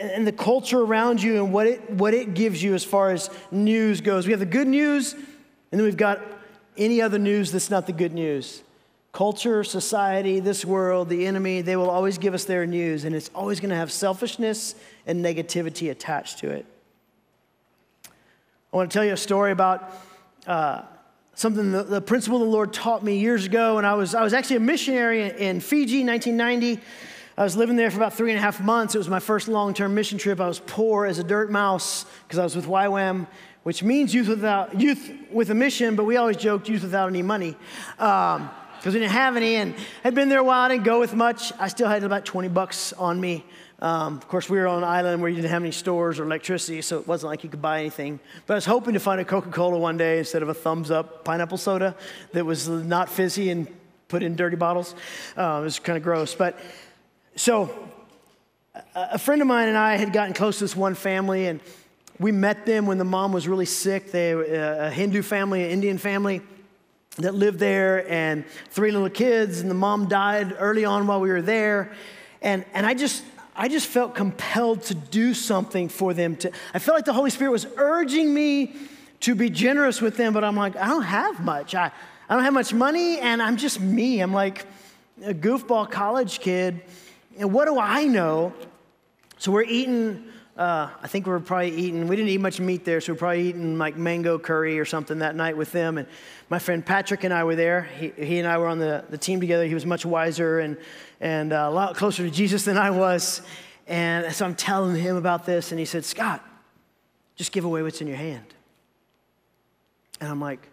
and 0.00 0.26
the 0.26 0.32
culture 0.32 0.80
around 0.80 1.22
you 1.22 1.36
and 1.44 1.52
what 1.52 1.66
it, 1.66 1.90
what 1.90 2.14
it 2.14 2.32
gives 2.34 2.62
you 2.62 2.74
as 2.74 2.82
far 2.82 3.10
as 3.10 3.28
news 3.50 4.00
goes. 4.00 4.26
We 4.26 4.32
have 4.32 4.40
the 4.40 4.46
good 4.46 4.66
news, 4.66 5.12
and 5.12 5.22
then 5.72 5.82
we've 5.82 5.96
got 5.96 6.20
any 6.76 7.02
other 7.02 7.18
news 7.18 7.52
that's 7.52 7.70
not 7.70 7.86
the 7.86 7.92
good 7.92 8.12
news. 8.12 8.62
Culture, 9.12 9.62
society, 9.62 10.40
this 10.40 10.64
world, 10.64 11.08
the 11.08 11.26
enemy, 11.26 11.60
they 11.60 11.76
will 11.76 11.90
always 11.90 12.16
give 12.16 12.32
us 12.32 12.44
their 12.44 12.66
news, 12.66 13.04
and 13.04 13.14
it's 13.14 13.30
always 13.34 13.60
going 13.60 13.70
to 13.70 13.76
have 13.76 13.92
selfishness 13.92 14.74
and 15.06 15.22
negativity 15.22 15.90
attached 15.90 16.38
to 16.38 16.50
it. 16.50 16.64
I 18.72 18.76
want 18.76 18.90
to 18.90 18.94
tell 18.94 19.04
you 19.04 19.12
a 19.12 19.18
story 19.18 19.52
about 19.52 19.92
uh, 20.46 20.82
something 21.34 21.72
the, 21.72 21.82
the, 21.82 22.00
principle 22.00 22.38
the 22.38 22.44
Lord 22.44 22.72
taught 22.72 23.02
me 23.02 23.18
years 23.18 23.46
ago. 23.46 23.78
And 23.78 23.86
I 23.86 23.94
was, 23.94 24.14
I 24.14 24.22
was 24.22 24.32
actually 24.32 24.56
a 24.56 24.60
missionary 24.60 25.22
in, 25.22 25.30
in 25.36 25.60
Fiji, 25.60 26.04
1990. 26.04 26.80
I 27.40 27.42
was 27.42 27.56
living 27.56 27.76
there 27.76 27.90
for 27.90 27.96
about 27.96 28.12
three 28.12 28.32
and 28.32 28.38
a 28.38 28.42
half 28.42 28.60
months. 28.60 28.94
It 28.94 28.98
was 28.98 29.08
my 29.08 29.18
first 29.18 29.48
long 29.48 29.72
term 29.72 29.94
mission 29.94 30.18
trip. 30.18 30.42
I 30.42 30.46
was 30.46 30.60
poor 30.60 31.06
as 31.06 31.18
a 31.18 31.24
dirt 31.24 31.50
mouse 31.50 32.04
because 32.26 32.38
I 32.38 32.44
was 32.44 32.54
with 32.54 32.66
YWAM, 32.66 33.26
which 33.62 33.82
means 33.82 34.12
youth 34.12 34.28
without 34.28 34.78
youth 34.78 35.10
with 35.32 35.48
a 35.48 35.54
mission, 35.54 35.96
but 35.96 36.04
we 36.04 36.18
always 36.18 36.36
joked 36.36 36.68
youth 36.68 36.82
without 36.82 37.08
any 37.08 37.22
money. 37.22 37.56
Um, 37.98 38.50
because 38.76 38.92
we 38.92 39.00
didn't 39.00 39.12
have 39.12 39.38
any 39.38 39.54
and 39.54 39.74
had 40.02 40.14
been 40.14 40.28
there 40.28 40.40
a 40.40 40.44
while, 40.44 40.66
I 40.66 40.68
didn't 40.68 40.84
go 40.84 41.00
with 41.00 41.14
much. 41.14 41.50
I 41.58 41.68
still 41.68 41.88
had 41.88 42.04
about 42.04 42.26
20 42.26 42.48
bucks 42.48 42.92
on 42.92 43.18
me. 43.18 43.46
Um, 43.78 44.18
of 44.18 44.28
course, 44.28 44.50
we 44.50 44.58
were 44.58 44.66
on 44.66 44.76
an 44.76 44.84
island 44.84 45.22
where 45.22 45.30
you 45.30 45.36
didn't 45.36 45.50
have 45.50 45.62
any 45.62 45.72
stores 45.72 46.18
or 46.18 46.24
electricity, 46.24 46.82
so 46.82 46.98
it 46.98 47.08
wasn't 47.08 47.30
like 47.30 47.42
you 47.42 47.48
could 47.48 47.62
buy 47.62 47.80
anything. 47.80 48.20
But 48.46 48.54
I 48.54 48.56
was 48.58 48.66
hoping 48.66 48.92
to 48.92 49.00
find 49.00 49.18
a 49.18 49.24
Coca 49.24 49.50
Cola 49.50 49.78
one 49.78 49.96
day 49.96 50.18
instead 50.18 50.42
of 50.42 50.50
a 50.50 50.54
thumbs 50.54 50.90
up 50.90 51.24
pineapple 51.24 51.56
soda 51.56 51.96
that 52.32 52.44
was 52.44 52.68
not 52.68 53.08
fizzy 53.08 53.48
and 53.48 53.66
put 54.08 54.22
in 54.22 54.36
dirty 54.36 54.56
bottles. 54.56 54.94
Uh, 55.38 55.60
it 55.60 55.64
was 55.64 55.78
kind 55.78 55.96
of 55.96 56.02
gross. 56.02 56.34
But 56.34 56.58
so 57.36 57.88
a 58.94 59.18
friend 59.18 59.40
of 59.40 59.48
mine 59.48 59.68
and 59.68 59.76
I 59.76 59.96
had 59.96 60.12
gotten 60.12 60.34
close 60.34 60.58
to 60.58 60.64
this 60.64 60.76
one 60.76 60.94
family, 60.94 61.46
and 61.46 61.60
we 62.18 62.32
met 62.32 62.66
them 62.66 62.86
when 62.86 62.98
the 62.98 63.04
mom 63.04 63.32
was 63.32 63.48
really 63.48 63.66
sick. 63.66 64.12
They 64.12 64.34
were 64.34 64.44
uh, 64.44 64.86
a 64.86 64.90
Hindu 64.90 65.22
family, 65.22 65.64
an 65.64 65.70
Indian 65.70 65.98
family 65.98 66.42
that 67.18 67.34
lived 67.34 67.58
there, 67.58 68.08
and 68.10 68.44
three 68.70 68.90
little 68.90 69.10
kids, 69.10 69.60
and 69.60 69.70
the 69.70 69.74
mom 69.74 70.08
died 70.08 70.54
early 70.58 70.84
on 70.84 71.06
while 71.06 71.20
we 71.20 71.30
were 71.30 71.42
there. 71.42 71.92
And, 72.42 72.64
and 72.72 72.86
I 72.86 72.94
just, 72.94 73.24
I 73.56 73.68
just 73.68 73.86
felt 73.86 74.14
compelled 74.14 74.82
to 74.84 74.94
do 74.94 75.34
something 75.34 75.88
for 75.88 76.14
them. 76.14 76.36
To, 76.36 76.52
I 76.72 76.78
felt 76.78 76.96
like 76.96 77.04
the 77.04 77.12
Holy 77.12 77.30
Spirit 77.30 77.50
was 77.50 77.66
urging 77.76 78.32
me 78.32 78.74
to 79.20 79.34
be 79.34 79.50
generous 79.50 80.00
with 80.00 80.16
them, 80.16 80.32
but 80.32 80.44
I'm 80.44 80.56
like, 80.56 80.76
I 80.76 80.86
don't 80.86 81.02
have 81.02 81.40
much. 81.40 81.74
I, 81.74 81.90
I 82.28 82.34
don't 82.34 82.44
have 82.44 82.54
much 82.54 82.72
money, 82.72 83.18
and 83.18 83.42
I'm 83.42 83.56
just 83.56 83.80
me. 83.80 84.20
I'm 84.20 84.32
like 84.32 84.64
a 85.24 85.34
goofball 85.34 85.90
college 85.90 86.40
kid. 86.40 86.80
And 87.38 87.52
what 87.52 87.66
do 87.66 87.78
I 87.78 88.04
know? 88.04 88.52
So 89.38 89.52
we're 89.52 89.62
eating, 89.62 90.24
uh, 90.56 90.90
I 91.02 91.06
think 91.06 91.26
we 91.26 91.32
were 91.32 91.40
probably 91.40 91.74
eating, 91.74 92.06
we 92.08 92.16
didn't 92.16 92.30
eat 92.30 92.40
much 92.40 92.60
meat 92.60 92.84
there, 92.84 93.00
so 93.00 93.12
we 93.12 93.16
are 93.16 93.18
probably 93.18 93.48
eating 93.48 93.78
like 93.78 93.96
mango 93.96 94.38
curry 94.38 94.78
or 94.78 94.84
something 94.84 95.20
that 95.20 95.34
night 95.34 95.56
with 95.56 95.72
them. 95.72 95.96
And 95.96 96.06
my 96.48 96.58
friend 96.58 96.84
Patrick 96.84 97.24
and 97.24 97.32
I 97.32 97.44
were 97.44 97.56
there. 97.56 97.84
He, 97.98 98.12
he 98.16 98.38
and 98.38 98.46
I 98.46 98.58
were 98.58 98.66
on 98.66 98.78
the, 98.78 99.04
the 99.08 99.18
team 99.18 99.40
together. 99.40 99.64
He 99.64 99.74
was 99.74 99.86
much 99.86 100.04
wiser 100.04 100.60
and 100.60 100.76
and 101.20 101.52
uh, 101.52 101.66
a 101.68 101.70
lot 101.70 101.96
closer 101.96 102.22
to 102.22 102.30
Jesus 102.30 102.64
than 102.64 102.78
I 102.78 102.90
was. 102.90 103.42
And 103.86 104.32
so 104.34 104.46
I'm 104.46 104.54
telling 104.54 104.96
him 104.96 105.16
about 105.16 105.44
this, 105.44 105.70
and 105.70 105.78
he 105.78 105.84
said, 105.84 106.04
Scott, 106.04 106.42
just 107.36 107.52
give 107.52 107.64
away 107.64 107.82
what's 107.82 108.00
in 108.00 108.06
your 108.06 108.16
hand. 108.16 108.46
And 110.20 110.30
I'm 110.30 110.40
like, 110.40 110.66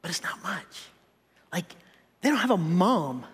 but 0.00 0.10
it's 0.10 0.22
not 0.22 0.42
much. 0.42 0.88
Like, 1.52 1.66
they 2.20 2.30
don't 2.30 2.38
have 2.38 2.50
a 2.50 2.56
mom. 2.56 3.26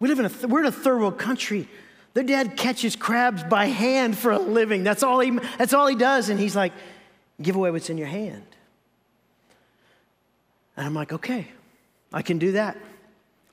We 0.00 0.08
live 0.08 0.18
in 0.18 0.24
a, 0.24 0.28
th- 0.28 0.46
we're 0.46 0.60
in 0.60 0.66
a 0.66 0.72
third 0.72 0.98
world 0.98 1.18
country. 1.18 1.68
Their 2.14 2.24
dad 2.24 2.56
catches 2.56 2.94
crabs 2.94 3.42
by 3.44 3.66
hand 3.66 4.18
for 4.18 4.32
a 4.32 4.38
living. 4.38 4.84
That's 4.84 5.02
all 5.02 5.20
he, 5.20 5.30
that's 5.56 5.72
all 5.72 5.86
he 5.86 5.96
does. 5.96 6.28
And 6.28 6.38
he's 6.38 6.54
like, 6.54 6.72
give 7.40 7.56
away 7.56 7.70
what's 7.70 7.88
in 7.88 7.98
your 7.98 8.08
hand. 8.08 8.44
And 10.76 10.86
I'm 10.86 10.94
like, 10.94 11.12
okay, 11.12 11.48
I 12.12 12.22
can 12.22 12.38
do 12.38 12.52
that. 12.52 12.76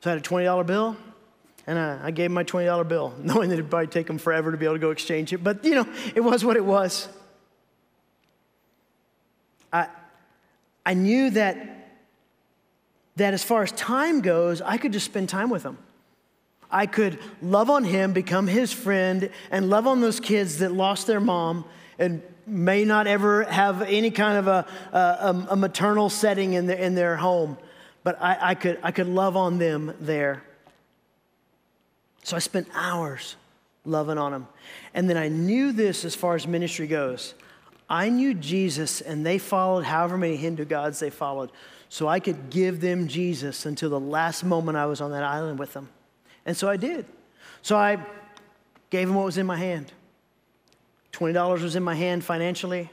So 0.01 0.09
I 0.09 0.13
had 0.13 0.25
a 0.25 0.27
$20 0.27 0.65
bill. 0.65 0.97
And 1.67 1.77
I, 1.77 1.99
I 2.05 2.11
gave 2.11 2.27
him 2.27 2.33
my 2.33 2.43
$20 2.43 2.87
bill, 2.87 3.13
knowing 3.21 3.49
that 3.49 3.55
it'd 3.55 3.69
probably 3.69 3.87
take 3.87 4.09
him 4.09 4.17
forever 4.17 4.51
to 4.51 4.57
be 4.57 4.65
able 4.65 4.75
to 4.75 4.79
go 4.79 4.91
exchange 4.91 5.31
it. 5.31 5.43
But, 5.43 5.63
you 5.63 5.75
know, 5.75 5.87
it 6.15 6.21
was 6.21 6.43
what 6.43 6.57
it 6.57 6.65
was. 6.65 7.07
I, 9.71 9.87
I 10.85 10.95
knew 10.95 11.29
that, 11.31 11.91
that 13.17 13.33
as 13.33 13.43
far 13.43 13.63
as 13.63 13.71
time 13.73 14.21
goes, 14.21 14.61
I 14.61 14.77
could 14.77 14.91
just 14.91 15.05
spend 15.05 15.29
time 15.29 15.49
with 15.49 15.63
him. 15.63 15.77
I 16.71 16.85
could 16.85 17.19
love 17.41 17.69
on 17.69 17.83
him, 17.83 18.13
become 18.13 18.47
his 18.47 18.71
friend, 18.71 19.29
and 19.49 19.69
love 19.69 19.87
on 19.87 20.01
those 20.01 20.19
kids 20.19 20.59
that 20.59 20.71
lost 20.71 21.07
their 21.07 21.19
mom 21.19 21.65
and 21.97 22.21
may 22.45 22.85
not 22.85 23.07
ever 23.07 23.43
have 23.43 23.81
any 23.81 24.11
kind 24.11 24.37
of 24.37 24.47
a, 24.47 24.65
a, 24.95 25.47
a 25.51 25.55
maternal 25.55 26.09
setting 26.09 26.53
in, 26.53 26.67
the, 26.67 26.83
in 26.83 26.95
their 26.95 27.15
home. 27.15 27.57
But 28.03 28.21
I, 28.21 28.37
I, 28.41 28.55
could, 28.55 28.79
I 28.83 28.91
could 28.91 29.07
love 29.07 29.35
on 29.35 29.57
them 29.57 29.93
there. 29.99 30.43
So 32.23 32.35
I 32.35 32.39
spent 32.39 32.67
hours 32.73 33.35
loving 33.85 34.17
on 34.17 34.31
them. 34.31 34.47
And 34.93 35.09
then 35.09 35.17
I 35.17 35.27
knew 35.27 35.71
this 35.71 36.05
as 36.05 36.15
far 36.15 36.35
as 36.35 36.47
ministry 36.47 36.87
goes. 36.87 37.33
I 37.89 38.09
knew 38.09 38.35
Jesus, 38.35 39.01
and 39.01 39.25
they 39.25 39.39
followed 39.39 39.83
however 39.83 40.17
many 40.17 40.35
Hindu 40.35 40.65
gods 40.65 40.99
they 40.99 41.09
followed. 41.09 41.51
So 41.89 42.07
I 42.07 42.19
could 42.19 42.51
give 42.51 42.81
them 42.81 43.07
Jesus 43.07 43.65
until 43.65 43.89
the 43.89 43.99
last 43.99 44.43
moment 44.43 44.77
I 44.77 44.85
was 44.85 45.01
on 45.01 45.11
that 45.11 45.23
island 45.23 45.57
with 45.57 45.73
them. 45.73 45.89
And 46.45 46.55
so 46.55 46.69
I 46.69 46.77
did. 46.77 47.05
So 47.61 47.75
I 47.77 47.97
gave 48.89 49.07
them 49.07 49.15
what 49.15 49.25
was 49.25 49.37
in 49.37 49.45
my 49.45 49.57
hand. 49.57 49.91
$20 51.13 51.61
was 51.61 51.75
in 51.75 51.83
my 51.83 51.95
hand 51.95 52.23
financially. 52.23 52.89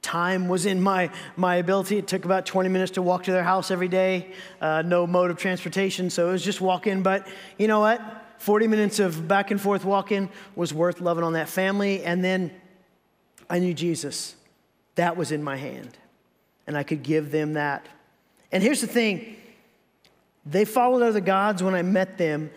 Time 0.00 0.48
was 0.48 0.64
in 0.64 0.80
my, 0.80 1.10
my 1.36 1.56
ability. 1.56 1.98
It 1.98 2.06
took 2.06 2.24
about 2.24 2.46
20 2.46 2.68
minutes 2.68 2.92
to 2.92 3.02
walk 3.02 3.24
to 3.24 3.32
their 3.32 3.42
house 3.42 3.70
every 3.70 3.88
day. 3.88 4.32
Uh, 4.60 4.82
no 4.82 5.06
mode 5.06 5.30
of 5.30 5.38
transportation, 5.38 6.08
so 6.08 6.28
it 6.28 6.32
was 6.32 6.44
just 6.44 6.60
walking. 6.60 7.02
But 7.02 7.26
you 7.58 7.66
know 7.66 7.80
what? 7.80 8.00
40 8.38 8.68
minutes 8.68 9.00
of 9.00 9.26
back 9.26 9.50
and 9.50 9.60
forth 9.60 9.84
walking 9.84 10.30
was 10.54 10.72
worth 10.72 11.00
loving 11.00 11.24
on 11.24 11.32
that 11.32 11.48
family. 11.48 12.04
And 12.04 12.24
then 12.24 12.52
I 13.50 13.58
knew 13.58 13.74
Jesus. 13.74 14.36
That 14.94 15.16
was 15.16 15.32
in 15.32 15.42
my 15.42 15.56
hand. 15.56 15.96
And 16.66 16.76
I 16.76 16.84
could 16.84 17.02
give 17.02 17.30
them 17.32 17.54
that. 17.54 17.86
And 18.52 18.62
here's 18.62 18.80
the 18.80 18.86
thing 18.86 19.36
They 20.46 20.64
followed 20.64 21.02
other 21.02 21.20
gods 21.20 21.62
when 21.62 21.74
I 21.74 21.82
met 21.82 22.18
them. 22.18 22.50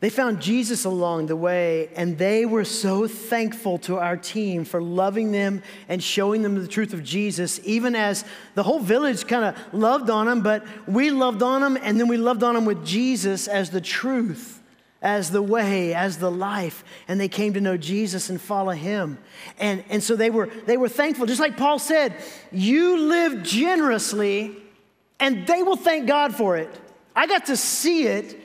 They 0.00 0.08
found 0.08 0.40
Jesus 0.40 0.86
along 0.86 1.26
the 1.26 1.36
way, 1.36 1.90
and 1.94 2.16
they 2.16 2.46
were 2.46 2.64
so 2.64 3.06
thankful 3.06 3.76
to 3.80 3.98
our 3.98 4.16
team 4.16 4.64
for 4.64 4.80
loving 4.80 5.30
them 5.30 5.62
and 5.90 6.02
showing 6.02 6.40
them 6.40 6.54
the 6.54 6.66
truth 6.66 6.94
of 6.94 7.04
Jesus, 7.04 7.60
even 7.64 7.94
as 7.94 8.24
the 8.54 8.62
whole 8.62 8.80
village 8.80 9.26
kind 9.26 9.44
of 9.44 9.74
loved 9.74 10.08
on 10.08 10.24
them, 10.24 10.42
but 10.42 10.64
we 10.88 11.10
loved 11.10 11.42
on 11.42 11.60
them, 11.60 11.78
and 11.82 12.00
then 12.00 12.08
we 12.08 12.16
loved 12.16 12.42
on 12.42 12.54
them 12.54 12.64
with 12.64 12.82
Jesus 12.82 13.46
as 13.46 13.68
the 13.68 13.80
truth, 13.82 14.62
as 15.02 15.32
the 15.32 15.42
way, 15.42 15.92
as 15.92 16.16
the 16.16 16.30
life. 16.30 16.82
And 17.06 17.20
they 17.20 17.28
came 17.28 17.52
to 17.52 17.60
know 17.60 17.76
Jesus 17.76 18.30
and 18.30 18.40
follow 18.40 18.72
him. 18.72 19.18
And, 19.58 19.84
and 19.90 20.02
so 20.02 20.16
they 20.16 20.30
were, 20.30 20.46
they 20.64 20.78
were 20.78 20.88
thankful. 20.88 21.26
Just 21.26 21.40
like 21.40 21.58
Paul 21.58 21.78
said, 21.78 22.14
you 22.50 22.96
live 22.96 23.42
generously, 23.42 24.56
and 25.18 25.46
they 25.46 25.62
will 25.62 25.76
thank 25.76 26.06
God 26.06 26.34
for 26.34 26.56
it. 26.56 26.70
I 27.14 27.26
got 27.26 27.46
to 27.46 27.56
see 27.58 28.06
it 28.06 28.39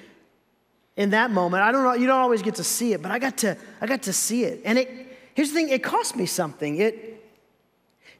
in 0.97 1.09
that 1.11 1.31
moment. 1.31 1.63
I 1.63 1.71
don't 1.71 1.83
know, 1.83 1.93
you 1.93 2.07
don't 2.07 2.19
always 2.19 2.41
get 2.41 2.55
to 2.55 2.63
see 2.63 2.93
it, 2.93 3.01
but 3.01 3.11
I 3.11 3.19
got 3.19 3.37
to, 3.39 3.57
I 3.81 3.87
got 3.87 4.03
to 4.03 4.13
see 4.13 4.45
it. 4.45 4.61
And 4.65 4.77
it, 4.77 4.89
here's 5.33 5.49
the 5.49 5.55
thing, 5.55 5.69
it 5.69 5.83
cost 5.83 6.15
me 6.15 6.25
something. 6.25 6.79
It, 6.79 7.23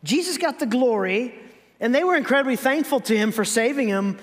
Jesus 0.03 0.37
got 0.37 0.59
the 0.59 0.65
glory, 0.65 1.33
and 1.79 1.95
they 1.95 2.03
were 2.03 2.15
incredibly 2.15 2.55
thankful 2.55 2.99
to 3.01 3.17
him 3.17 3.31
for 3.31 3.45
saving 3.45 3.87
him, 3.87 4.19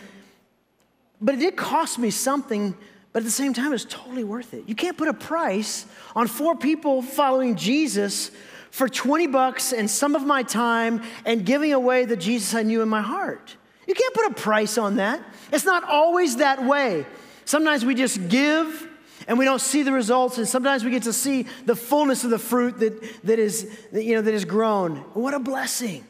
but 1.21 1.35
it 1.35 1.39
did 1.39 1.57
cost 1.57 1.99
me 1.99 2.11
something, 2.11 2.77
but 3.13 3.21
at 3.21 3.25
the 3.25 3.31
same 3.31 3.55
time, 3.55 3.73
it's 3.73 3.85
totally 3.85 4.25
worth 4.25 4.55
it. 4.55 4.65
You 4.67 4.75
can't 4.75 4.97
put 4.97 5.09
a 5.09 5.15
price 5.15 5.87
on 6.17 6.27
four 6.27 6.57
people 6.57 7.03
following 7.03 7.57
Jesus 7.57 8.31
for 8.71 8.89
20 8.89 9.27
bucks 9.29 9.73
and 9.73 9.89
some 9.89 10.15
of 10.15 10.25
my 10.25 10.43
time 10.43 11.03
and 11.25 11.45
giving 11.45 11.73
away 11.73 12.07
the 12.07 12.17
Jesus 12.17 12.55
I 12.55 12.63
knew 12.63 12.81
in 12.83 12.89
my 12.89 13.03
heart. 13.03 13.57
You 13.87 13.95
can't 13.95 14.15
put 14.15 14.27
a 14.27 14.35
price 14.35 14.79
on 14.79 14.97
that. 14.97 15.23
It's 15.53 15.65
not 15.65 15.85
always 15.85 16.37
that 16.37 16.65
way. 16.65 17.05
Sometimes 17.45 17.85
we 17.85 17.95
just 17.95 18.29
give 18.29 18.89
and 19.29 19.39
we 19.39 19.45
don't 19.45 19.61
see 19.61 19.83
the 19.83 19.93
results, 19.93 20.39
and 20.39 20.49
sometimes 20.49 20.85
we 20.85 20.91
get 20.91 21.05
to 21.05 21.13
see 21.13 21.47
the 21.65 21.77
fullness 21.77 22.25
of 22.25 22.31
the 22.31 22.39
fruit 22.39 22.79
that, 22.81 23.23
that, 23.25 23.39
is, 23.39 23.71
that, 23.93 24.05
you 24.05 24.15
know, 24.15 24.23
that 24.23 24.35
is 24.35 24.45
grown. 24.45 24.97
What 25.15 25.33
a 25.35 25.39
blessing. 25.39 26.05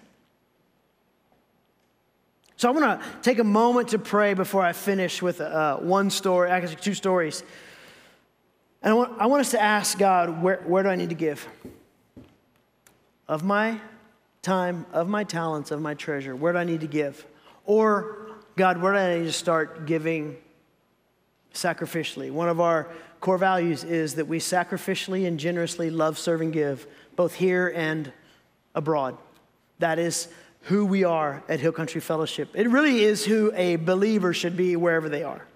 So 2.56 2.68
I 2.68 2.72
want 2.72 3.00
to 3.00 3.06
take 3.22 3.38
a 3.38 3.44
moment 3.44 3.88
to 3.88 3.98
pray 3.98 4.34
before 4.34 4.62
I 4.62 4.72
finish 4.72 5.20
with 5.20 5.40
uh, 5.40 5.78
one 5.78 6.10
story, 6.10 6.48
actually 6.50 6.76
two 6.76 6.94
stories. 6.94 7.42
And 8.82 8.92
I 8.92 8.94
want, 8.94 9.20
I 9.20 9.26
want 9.26 9.40
us 9.40 9.50
to 9.50 9.60
ask 9.60 9.98
God, 9.98 10.42
where, 10.42 10.62
where 10.64 10.82
do 10.82 10.88
I 10.88 10.96
need 10.96 11.08
to 11.08 11.14
give? 11.14 11.46
Of 13.28 13.42
my 13.44 13.80
time, 14.42 14.86
of 14.92 15.08
my 15.08 15.24
talents, 15.24 15.70
of 15.70 15.80
my 15.80 15.94
treasure, 15.94 16.34
where 16.34 16.52
do 16.52 16.58
I 16.58 16.64
need 16.64 16.80
to 16.80 16.86
give? 16.86 17.26
Or, 17.64 18.28
God, 18.56 18.80
where 18.80 18.92
do 18.92 18.98
I 18.98 19.18
need 19.18 19.24
to 19.24 19.32
start 19.32 19.86
giving 19.86 20.36
sacrificially. 21.52 22.30
One 22.30 22.48
of 22.48 22.60
our 22.60 22.88
core 23.20 23.38
values 23.38 23.84
is 23.84 24.16
that 24.16 24.26
we 24.26 24.38
sacrificially 24.38 25.26
and 25.26 25.38
generously 25.38 25.90
love, 25.90 26.18
serve, 26.18 26.40
and 26.40 26.52
give, 26.52 26.86
both 27.16 27.34
here 27.34 27.72
and 27.74 28.12
abroad. 28.74 29.16
That 29.78 29.98
is 29.98 30.28
who 30.62 30.86
we 30.86 31.04
are 31.04 31.42
at 31.48 31.60
Hill 31.60 31.72
Country 31.72 32.00
Fellowship. 32.00 32.50
It 32.54 32.68
really 32.68 33.02
is 33.02 33.24
who 33.24 33.52
a 33.54 33.76
believer 33.76 34.32
should 34.32 34.56
be 34.56 34.76
wherever 34.76 35.08
they 35.08 35.24
are. 35.24 35.46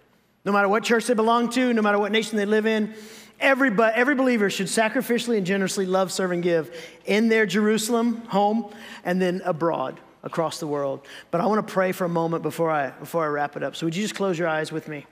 No 0.45 0.53
matter 0.53 0.69
what 0.69 0.85
church 0.85 1.07
they 1.07 1.15
belong 1.15 1.49
to, 1.51 1.73
no 1.73 1.83
matter 1.83 1.99
what 1.99 2.13
nation 2.13 2.37
they 2.37 2.47
live 2.47 2.67
in, 2.67 2.95
every, 3.41 3.71
every 3.71 4.15
believer 4.15 4.49
should 4.51 4.67
sacrificially 4.67 5.37
and 5.37 5.47
generously 5.47 5.87
love, 5.87 6.13
serve, 6.13 6.33
and 6.33 6.43
give 6.43 6.75
in 7.05 7.29
their 7.29 7.47
Jerusalem 7.47 8.23
home 8.27 8.73
and 9.05 9.21
then 9.21 9.43
abroad 9.45 10.01
across 10.23 10.59
the 10.59 10.67
world. 10.67 11.07
But 11.31 11.41
I 11.41 11.47
want 11.47 11.67
to 11.67 11.73
pray 11.73 11.93
for 11.93 12.05
a 12.05 12.09
moment 12.09 12.43
before 12.43 12.71
I, 12.71 12.91
before 12.91 13.25
I 13.25 13.29
wrap 13.29 13.57
it 13.57 13.63
up. 13.63 13.77
So, 13.77 13.87
would 13.87 13.95
you 13.95 14.03
just 14.03 14.15
close 14.15 14.39
your 14.39 14.49
eyes 14.49 14.73
with 14.73 14.89
me? 14.89 15.07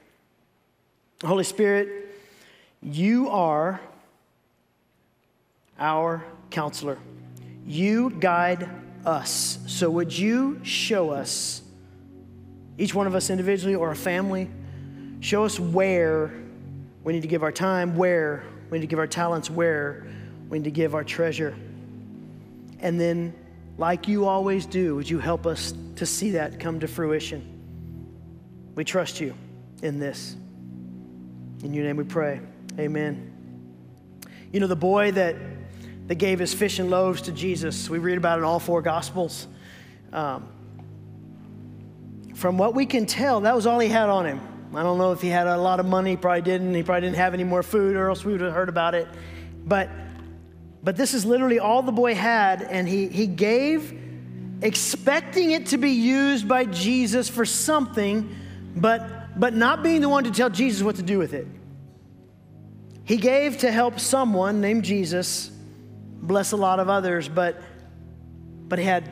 Holy 1.25 1.45
Spirit, 1.45 1.89
you 2.83 3.31
are 3.31 3.81
our 5.79 6.25
counselor. 6.51 6.99
You 7.67 8.11
guide 8.11 8.69
us. 9.07 9.59
So, 9.67 9.91
would 9.91 10.17
you 10.17 10.61
show 10.65 11.11
us, 11.11 11.63
each 12.77 12.95
one 12.95 13.07
of 13.07 13.15
us 13.15 13.31
individually 13.31 13.75
or 13.75 13.91
a 13.91 13.97
family, 13.97 14.51
show 15.21 15.45
us 15.45 15.59
where 15.59 16.33
we 17.03 17.15
need 17.15 17.23
to 17.23 17.29
give 17.29 17.43
our 17.43 17.53
time, 17.53 17.97
where 17.97 18.45
we 18.71 18.79
need 18.79 18.83
to 18.83 18.89
give 18.89 18.99
our 18.99 19.07
talents, 19.07 19.49
where 19.49 20.07
we 20.51 20.59
need 20.59 20.65
to 20.65 20.71
give 20.71 20.95
our 20.95 21.05
treasure. 21.05 21.55
And 22.81 23.01
then, 23.01 23.35
like 23.79 24.09
you 24.09 24.27
always 24.27 24.67
do, 24.67 24.97
would 24.97 25.09
you 25.09 25.19
help 25.19 25.47
us 25.47 25.73
to 25.97 26.05
see 26.05 26.33
that 26.33 26.61
come 26.61 26.81
to 26.81 26.89
fruition? 26.89 27.51
We 28.75 28.85
trust 28.85 29.21
you 29.21 29.35
in 29.83 29.99
this. 29.99 30.37
In 31.65 31.73
your 31.73 31.85
name 31.85 31.97
we 31.97 32.05
pray. 32.05 32.43
Amen. 32.79 33.33
You 34.53 34.61
know, 34.61 34.67
the 34.67 34.77
boy 34.77 35.13
that, 35.13 35.35
that 36.09 36.17
gave 36.17 36.39
his 36.39 36.53
fish 36.53 36.79
and 36.79 36.91
loaves 36.91 37.23
to 37.23 37.33
Jesus, 37.33 37.89
we 37.89 37.97
read 37.97 38.19
about 38.19 38.39
in 38.39 38.45
all 38.45 38.61
four 38.61 38.83
Gospels. 38.83 39.49
Um, 40.13 40.47
from 42.35 42.59
what 42.59 42.75
we 42.75 42.85
can 42.85 43.07
tell, 43.07 43.41
that 43.41 43.57
was 43.57 43.67
all 43.67 43.79
he 43.79 43.89
had 43.89 44.11
on 44.11 44.27
him. 44.27 44.43
I 44.75 44.83
don't 44.83 44.99
know 44.99 45.13
if 45.13 45.23
he 45.23 45.29
had 45.29 45.47
a 45.47 45.57
lot 45.57 45.81
of 45.81 45.87
money, 45.87 46.11
he 46.11 46.17
probably 46.19 46.43
didn't. 46.43 46.75
He 46.75 46.83
probably 46.83 47.01
didn't 47.01 47.17
have 47.17 47.33
any 47.33 47.45
more 47.45 47.63
food, 47.63 47.97
or 47.97 48.11
else 48.11 48.27
we 48.27 48.33
would 48.33 48.43
have 48.43 48.53
heard 48.53 48.69
about 48.69 48.95
it. 48.95 49.09
But, 49.65 49.89
but 50.83 50.99
this 50.99 51.15
is 51.15 51.25
literally 51.25 51.61
all 51.61 51.81
the 51.81 51.93
boy 51.93 52.15
had, 52.15 52.61
and 52.61 52.87
he, 52.87 53.09
he 53.09 53.27
gave 53.27 53.99
expecting 54.61 55.53
it 55.53 55.69
to 55.69 55.79
be 55.79 55.93
used 55.93 56.47
by 56.47 56.67
Jesus 56.67 57.31
for 57.31 57.47
something, 57.47 58.37
but 58.77 59.24
but 59.37 59.55
not 59.55 59.83
being 59.83 60.01
the 60.01 60.09
one 60.09 60.25
to 60.25 60.31
tell 60.31 60.51
Jesus 60.51 60.83
what 60.83 60.97
to 60.97 61.03
do 61.03 61.19
with 61.19 61.35
it. 61.35 61.47
He 63.05 63.17
gave 63.17 63.59
to 63.59 63.71
help 63.71 64.01
someone 64.01 64.61
named 64.61 64.85
Jesus, 64.85 65.51
bless 66.23 66.53
a 66.53 66.57
lot 66.57 66.81
of 66.81 66.89
others, 66.89 67.29
but, 67.29 67.61
but, 68.69 68.79
he 68.79 68.85
had, 68.85 69.09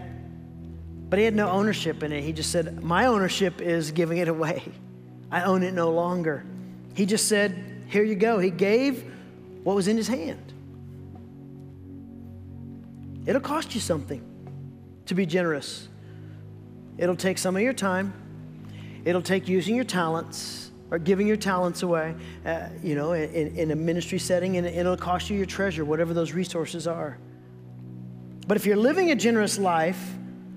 but 1.11 1.18
he 1.18 1.24
had 1.24 1.35
no 1.35 1.50
ownership 1.50 2.02
in 2.02 2.12
it. 2.12 2.22
He 2.22 2.32
just 2.32 2.50
said, 2.50 2.82
My 2.82 3.06
ownership 3.06 3.61
is 3.61 3.90
giving 3.92 4.18
it 4.18 4.28
away. 4.28 4.62
I 5.30 5.42
own 5.42 5.62
it 5.62 5.74
no 5.74 5.90
longer. 5.90 6.44
He 6.94 7.06
just 7.06 7.28
said, 7.28 7.85
Here 7.88 8.04
you 8.04 8.14
go. 8.14 8.38
He 8.38 8.50
gave 8.50 9.04
what 9.62 9.76
was 9.76 9.88
in 9.88 9.96
his 9.96 10.08
hand. 10.08 10.52
It'll 13.26 13.40
cost 13.40 13.74
you 13.74 13.80
something 13.80 14.22
to 15.06 15.14
be 15.14 15.26
generous. 15.26 15.88
It'll 16.98 17.16
take 17.16 17.38
some 17.38 17.56
of 17.56 17.62
your 17.62 17.72
time. 17.72 18.12
It'll 19.04 19.22
take 19.22 19.48
using 19.48 19.74
your 19.74 19.84
talents 19.84 20.70
or 20.90 20.98
giving 20.98 21.26
your 21.26 21.36
talents 21.36 21.82
away, 21.82 22.14
uh, 22.44 22.68
you 22.82 22.94
know, 22.94 23.12
in, 23.12 23.56
in, 23.56 23.70
a 23.70 23.76
ministry 23.76 24.18
setting, 24.18 24.58
and 24.58 24.66
it'll 24.66 24.96
cost 24.96 25.30
you 25.30 25.36
your 25.36 25.46
treasure, 25.46 25.86
whatever 25.86 26.12
those 26.12 26.32
resources 26.32 26.86
are. 26.86 27.16
But 28.46 28.58
if 28.58 28.66
you're 28.66 28.76
living 28.76 29.10
a 29.10 29.14
generous 29.14 29.58
life, 29.58 29.98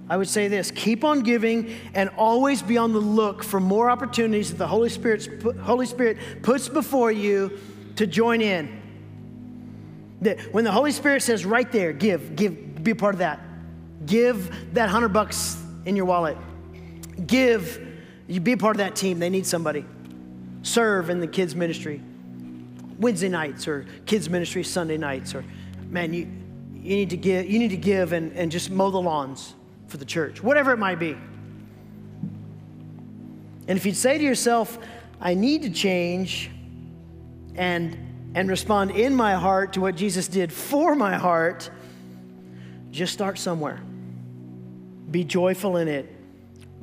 I 0.10 0.18
would 0.18 0.28
say 0.28 0.48
this 0.48 0.72
keep 0.72 1.04
on 1.04 1.22
giving 1.22 1.74
and 1.94 2.10
always 2.18 2.62
be 2.62 2.78
on 2.78 2.94
the 2.94 3.00
look 3.00 3.44
for 3.44 3.60
more 3.60 3.90
opportunities 3.90 4.50
that 4.50 4.58
the 4.58 4.68
Holy, 4.68 4.90
Spirit's, 4.90 5.30
Holy 5.62 5.86
Spirit 5.86 6.18
puts 6.44 6.68
before 6.68 7.12
you 7.12 7.58
to 7.96 8.06
join 8.06 8.42
in. 8.42 8.82
That 10.22 10.54
when 10.54 10.64
the 10.64 10.72
Holy 10.72 10.92
Spirit 10.92 11.22
says 11.22 11.46
right 11.46 11.72
there, 11.72 11.94
give, 11.94 12.36
give, 12.36 12.84
be 12.84 12.92
a 12.92 12.96
part 12.96 13.16
of 13.16 13.20
that. 13.20 13.40
Give 14.06 14.74
that 14.74 14.90
hundred 14.90 15.10
bucks 15.10 15.62
in 15.86 15.96
your 15.96 16.06
wallet. 16.06 16.38
Give 17.26 17.85
you 18.28 18.40
be 18.40 18.54
a 18.54 18.58
part 18.58 18.76
of 18.76 18.80
that 18.80 18.96
team. 18.96 19.20
They 19.20 19.30
need 19.30 19.46
somebody. 19.46 19.86
Serve 20.64 21.10
in 21.10 21.20
the 21.20 21.28
kids' 21.28 21.56
ministry. 21.56 22.02
Wednesday 22.98 23.30
nights 23.30 23.68
or 23.68 23.86
kids' 24.06 24.30
ministry 24.30 24.64
Sunday 24.64 24.98
nights. 24.98 25.36
Or 25.36 25.44
man, 25.90 26.14
you, 26.14 26.28
you 26.74 26.96
need 26.96 27.10
to 27.12 27.18
give, 27.18 27.50
you 27.50 27.60
need 27.60 27.70
to 27.70 27.78
give 27.78 28.14
and, 28.14 28.32
and 28.34 28.52
just 28.52 28.72
mow 28.72 28.90
the 28.90 29.02
lawns 29.02 29.54
for 29.88 29.98
the 29.98 30.06
church, 30.06 30.42
whatever 30.42 30.72
it 30.72 30.78
might 30.78 31.00
be. 31.00 31.16
And 33.68 33.78
if 33.78 33.86
you'd 33.86 33.96
say 33.96 34.18
to 34.18 34.24
yourself, 34.24 34.78
I 35.20 35.34
need 35.34 35.64
to 35.64 35.70
change 35.70 36.52
and, 37.56 37.98
and 38.36 38.50
respond 38.50 38.92
in 38.92 39.16
my 39.16 39.34
heart 39.36 39.74
to 39.74 39.82
what 39.82 39.96
Jesus 39.96 40.28
did 40.28 40.52
for 40.52 40.96
my 40.96 41.16
heart, 41.16 41.70
just 42.92 43.14
start 43.14 43.38
somewhere. 43.38 43.82
Be 45.10 45.24
joyful 45.24 45.78
in 45.78 45.88
it. 45.88 46.15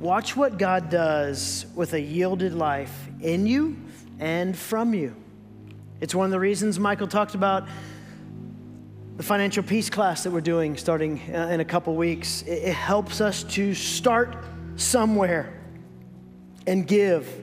Watch 0.03 0.35
what 0.35 0.57
God 0.57 0.89
does 0.89 1.65
with 1.75 1.93
a 1.93 2.01
yielded 2.01 2.53
life 2.53 3.07
in 3.21 3.47
you 3.47 3.77
and 4.19 4.53
from 4.53 4.93
you. 4.93 5.15
It's 6.01 6.13
one 6.13 6.25
of 6.25 6.31
the 6.31 6.41
reasons 6.41 6.77
Michael 6.77 7.07
talked 7.07 7.35
about 7.35 7.69
the 9.15 9.23
financial 9.23 9.63
peace 9.63 9.89
class 9.89 10.25
that 10.25 10.31
we're 10.31 10.41
doing 10.41 10.75
starting 10.75 11.21
uh, 11.33 11.47
in 11.47 11.61
a 11.61 11.65
couple 11.65 11.95
weeks. 11.95 12.41
It 12.41 12.73
helps 12.73 13.21
us 13.21 13.43
to 13.55 13.73
start 13.73 14.35
somewhere 14.75 15.57
and 16.67 16.85
give. 16.85 17.41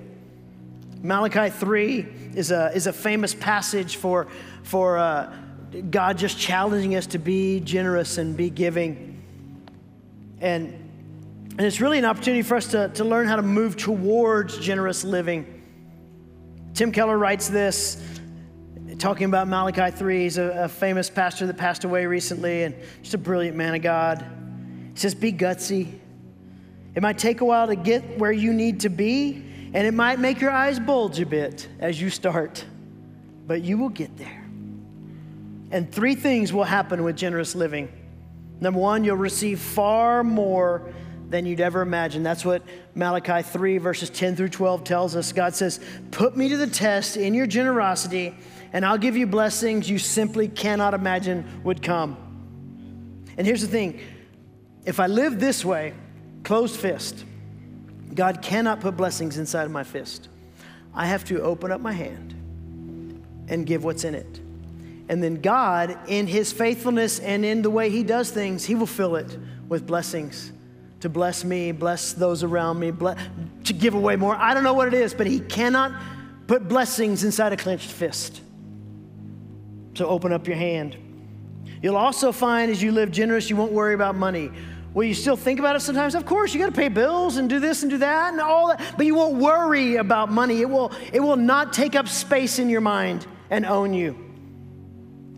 Malachi 1.01 1.49
3 1.49 2.07
is 2.35 2.51
a, 2.51 2.73
is 2.75 2.87
a 2.87 2.92
famous 2.92 3.35
passage 3.35 3.96
for, 3.96 4.27
for 4.64 4.99
uh, 4.99 5.35
God 5.90 6.18
just 6.18 6.38
challenging 6.38 6.94
us 6.94 7.07
to 7.07 7.18
be 7.18 7.61
generous 7.61 8.18
and 8.18 8.37
be 8.37 8.51
giving. 8.51 9.23
And 10.42 10.89
and 11.59 11.61
it's 11.61 11.81
really 11.81 11.99
an 11.99 12.05
opportunity 12.05 12.43
for 12.43 12.57
us 12.57 12.69
to, 12.69 12.89
to 12.91 13.05
learn 13.05 13.27
how 13.27 13.37
to 13.37 13.43
move 13.43 13.77
towards 13.77 14.59
generous 14.59 15.05
living. 15.05 15.63
Tim 16.75 16.93
Keller 16.93 17.19
writes 17.19 17.49
this, 17.49 18.03
talking 18.99 19.25
about 19.25 19.49
Malachi 19.49 19.91
3. 19.91 20.23
He's 20.23 20.39
a, 20.39 20.65
a 20.65 20.69
famous 20.69 21.11
pastor 21.11 21.47
that 21.47 21.57
passed 21.57 21.85
away 21.85 22.07
recently 22.07 22.63
and 22.65 22.75
just 23.03 23.15
a 23.15 23.19
brilliant 23.19 23.57
man 23.57 23.75
of 23.75 23.83
God. 23.83 24.25
He 24.93 24.99
says, 24.99 25.15
Be 25.15 25.33
gutsy. 25.33 25.99
It 26.95 27.03
might 27.03 27.19
take 27.19 27.41
a 27.41 27.45
while 27.45 27.67
to 27.67 27.77
get 27.77 28.19
where 28.19 28.33
you 28.33 28.53
need 28.53 28.81
to 28.81 28.89
be, 28.89 29.33
and 29.73 29.87
it 29.87 29.95
might 29.95 30.19
make 30.19 30.41
your 30.41 30.51
eyes 30.51 30.81
bulge 30.81 31.21
a 31.21 31.27
bit 31.27 31.69
as 31.79 32.01
you 32.01 32.11
start, 32.11 32.65
but 33.47 33.63
you 33.63 33.79
will 33.79 33.89
get 33.89 34.17
there. 34.17 34.45
And 35.71 35.91
three 35.93 36.17
things 36.17 36.53
will 36.53 36.65
happen 36.65 37.05
with 37.05 37.17
generous 37.17 37.55
living. 37.55 37.89
Number 38.61 38.81
one, 38.81 39.05
you'll 39.05 39.17
receive 39.17 39.61
far 39.61 40.25
more 40.25 40.93
than 41.31 41.47
you'd 41.47 41.61
ever 41.61 41.81
imagine. 41.81 42.23
That's 42.23 42.45
what 42.45 42.62
Malachi 42.95 43.43
3, 43.43 43.79
verses 43.79 44.11
10 44.11 44.37
through 44.37 44.49
12 44.49 44.85
tells 44.85 45.16
us. 45.16 45.33
God 45.33 45.55
says, 45.55 45.81
Put 46.11 46.37
me 46.37 46.49
to 46.49 46.57
the 46.57 46.66
test 46.66 47.16
in 47.16 47.35
your 47.35 47.47
generosity, 47.47 48.35
and 48.73 48.85
I'll 48.85 48.99
give 48.99 49.16
you 49.16 49.27
blessings 49.27 49.88
you 49.88 49.99
simply 49.99 50.49
cannot 50.49 50.93
imagine 50.93 51.62
would 51.62 51.83
come. 51.83 52.16
And 53.38 53.47
here's 53.47 53.62
the 53.62 53.69
thing 53.69 54.01
if 54.85 54.99
I 54.99 55.07
live 55.07 55.38
this 55.38 55.64
way, 55.64 55.95
closed 56.43 56.77
fist, 56.77 57.25
God 58.12 58.43
cannot 58.43 58.81
put 58.81 58.97
blessings 58.97 59.38
inside 59.38 59.64
of 59.64 59.71
my 59.71 59.85
fist. 59.85 60.29
I 60.93 61.07
have 61.07 61.25
to 61.27 61.40
open 61.40 61.71
up 61.71 61.81
my 61.81 61.93
hand 61.93 62.35
and 63.49 63.64
give 63.64 63.85
what's 63.85 64.03
in 64.03 64.16
it. 64.16 64.40
And 65.09 65.23
then 65.23 65.40
God, 65.40 65.97
in 66.09 66.27
His 66.27 66.53
faithfulness 66.53 67.21
and 67.21 67.45
in 67.45 67.62
the 67.62 67.71
way 67.71 67.88
He 67.88 68.03
does 68.03 68.31
things, 68.31 68.64
He 68.64 68.75
will 68.75 68.87
fill 68.87 69.14
it 69.14 69.38
with 69.69 69.87
blessings 69.87 70.51
to 71.01 71.09
bless 71.09 71.45
me, 71.45 71.73
bless 71.73 72.13
those 72.13 72.43
around 72.43 72.79
me, 72.79 72.91
bless, 72.91 73.19
to 73.65 73.73
give 73.73 73.95
away 73.95 74.17
more. 74.17 74.35
I 74.37 74.55
don't 74.55 74.65
know 74.65 74.75
what 74.75 74.89
it 74.89 74.95
is, 74.95 75.15
but 75.15 75.27
He 75.27 75.41
cannot 75.41 75.93
put 76.47 76.69
blessings 76.69 77.25
inside 77.25 77.53
a 77.53 77.57
clenched 77.57 77.91
fist. 77.91 78.41
So 79.95 80.07
open 80.07 80.33
up 80.33 80.47
your 80.47 80.57
hand. 80.57 80.97
You'll 81.83 81.97
also 81.97 82.33
find 82.33 82.71
as 82.71 82.83
you 82.83 82.93
live 82.93 83.11
generous, 83.11 83.49
you 83.49 83.57
won't 83.57 83.73
worry 83.73 83.95
about 83.95 84.15
money. 84.15 84.51
Will 84.93 85.05
you 85.05 85.15
still 85.15 85.37
think 85.37 85.61
about 85.61 85.77
it 85.77 85.81
sometimes? 85.81 86.15
Of 86.15 86.27
course, 86.27 86.53
you 86.53 86.61
got 86.61 86.67
to 86.67 86.73
pay 86.73 86.89
bills 86.89 87.37
and 87.37 87.49
do 87.49 87.61
this 87.61 87.83
and 87.83 87.91
do 87.91 87.99
that 87.99 88.33
and 88.33 88.41
all 88.41 88.69
that, 88.69 88.95
but 88.97 89.07
you 89.07 89.15
won't 89.15 89.37
worry 89.37 89.97
about 89.97 90.31
money. 90.31 90.61
It 90.61 90.69
will, 90.69 90.93
it 91.13 91.21
will 91.21 91.37
not 91.37 91.73
take 91.73 91.95
up 91.95 92.09
space 92.09 92.59
in 92.59 92.69
your 92.69 92.81
mind 92.81 93.27
and 93.51 93.65
own 93.65 93.95
you. 93.95 94.19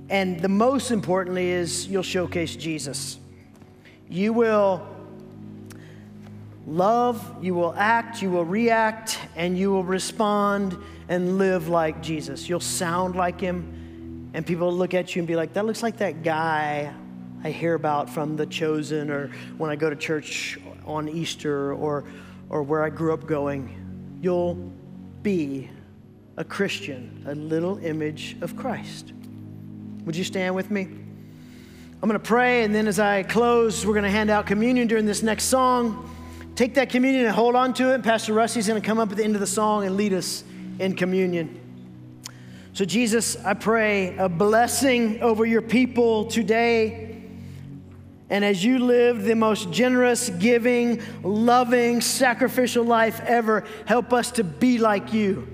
And 0.09 0.40
the 0.40 0.48
most 0.48 0.90
importantly 0.90 1.51
is 1.51 1.87
you'll 1.87 2.03
showcase 2.03 2.57
Jesus. 2.57 3.18
You 4.09 4.33
will 4.33 4.87
love, 6.66 7.42
you 7.42 7.55
will 7.55 7.75
act, 7.77 8.22
you 8.22 8.31
will 8.31 8.44
react, 8.44 9.18
and 9.37 9.59
you 9.59 9.70
will 9.70 9.85
respond 9.85 10.77
and 11.09 11.38
live 11.38 11.68
like 11.68 12.03
Jesus. 12.03 12.48
You'll 12.48 12.61
sound 12.61 13.16
like 13.16 13.40
him, 13.40 14.31
and 14.35 14.46
people 14.46 14.68
will 14.68 14.77
look 14.77 14.94
at 14.94 15.14
you 15.14 15.20
and 15.20 15.27
be 15.27 15.37
like, 15.37 15.53
that 15.55 15.66
looks 15.66 15.83
like 15.83 15.98
that 15.98 16.22
guy 16.22 16.92
I 17.44 17.51
hear 17.51 17.75
about 17.75 18.09
from 18.09 18.37
The 18.37 18.46
Chosen 18.46 19.11
or 19.11 19.29
when 19.59 19.70
I 19.70 19.77
go 19.77 19.90
to 19.90 19.96
church 19.96 20.59
on 20.87 21.09
Easter 21.09 21.75
or, 21.75 22.05
or 22.48 22.62
where 22.62 22.85
I 22.85 22.90
grew 22.90 23.12
up 23.12 23.27
going. 23.27 24.18
You'll 24.20 24.55
be 25.22 25.68
a 26.37 26.44
Christian, 26.44 27.25
a 27.27 27.35
little 27.35 27.79
image 27.79 28.37
of 28.40 28.57
Christ. 28.57 29.12
Would 30.05 30.16
you 30.16 30.25
stand 30.25 30.55
with 30.55 30.70
me? 30.70 30.83
I'm 30.83 32.09
going 32.09 32.12
to 32.12 32.18
pray, 32.18 32.64
and 32.64 32.75
then 32.75 32.88
as 32.88 32.98
I 32.98 33.22
close, 33.22 33.87
we're 33.87 33.92
going 33.92 34.05
to 34.05 34.11
hand 34.11 34.31
out 34.31 34.46
communion 34.46 34.88
during 34.88 35.07
this 35.07 35.22
next 35.22 35.44
song. 35.44 36.12
Take 36.62 36.75
that 36.75 36.90
communion 36.90 37.27
and 37.27 37.35
hold 37.35 37.57
on 37.57 37.75
to 37.75 37.90
it. 37.90 37.94
And 37.96 38.05
Pastor 38.05 38.33
Rusty's 38.33 38.68
going 38.68 38.81
to 38.81 38.87
come 38.87 39.01
up 39.01 39.11
at 39.11 39.16
the 39.16 39.25
end 39.25 39.35
of 39.35 39.40
the 39.40 39.48
song 39.48 39.85
and 39.85 39.96
lead 39.96 40.12
us 40.12 40.44
in 40.79 40.94
communion. 40.94 41.61
So, 42.72 42.85
Jesus, 42.85 43.37
I 43.44 43.55
pray 43.55 44.16
a 44.16 44.29
blessing 44.29 45.20
over 45.22 45.44
your 45.44 45.61
people 45.61 46.27
today. 46.27 47.20
And 48.31 48.44
as 48.44 48.64
you 48.64 48.79
live 48.79 49.25
the 49.25 49.35
most 49.35 49.72
generous, 49.72 50.31
giving, 50.31 51.03
loving, 51.25 52.01
sacrificial 52.01 52.85
life 52.85 53.20
ever, 53.22 53.64
help 53.85 54.12
us 54.12 54.31
to 54.31 54.44
be 54.44 54.79
like 54.79 55.12
you 55.12 55.48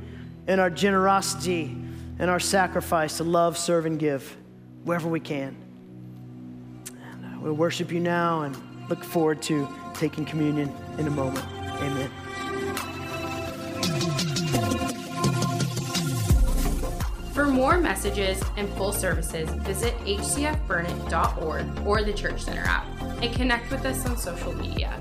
in 0.46 0.60
our 0.60 0.68
generosity 0.68 1.74
and 2.18 2.28
our 2.28 2.38
sacrifice 2.38 3.16
to 3.16 3.24
love, 3.24 3.56
serve, 3.56 3.86
and 3.86 3.98
give 3.98 4.36
wherever 4.84 5.08
we 5.08 5.20
can. 5.20 5.56
And 7.12 7.24
uh, 7.24 7.40
we'll 7.40 7.54
worship 7.54 7.92
you 7.92 8.00
now 8.00 8.42
and 8.42 8.90
look 8.90 9.02
forward 9.02 9.40
to 9.44 9.66
taking 9.94 10.26
communion 10.26 10.70
in 10.98 11.06
a 11.06 11.10
moment. 11.10 11.44
Amen. 11.80 12.10
For 17.32 17.46
more 17.46 17.78
messages 17.78 18.42
and 18.56 18.68
full 18.70 18.92
services, 18.92 19.48
visit 19.48 19.96
hcfburnet.org 19.98 21.86
or 21.86 22.02
the 22.02 22.12
Church 22.12 22.42
Center 22.42 22.64
app 22.64 22.84
and 23.22 23.32
connect 23.34 23.70
with 23.70 23.84
us 23.84 24.04
on 24.06 24.16
social 24.16 24.52
media. 24.54 24.98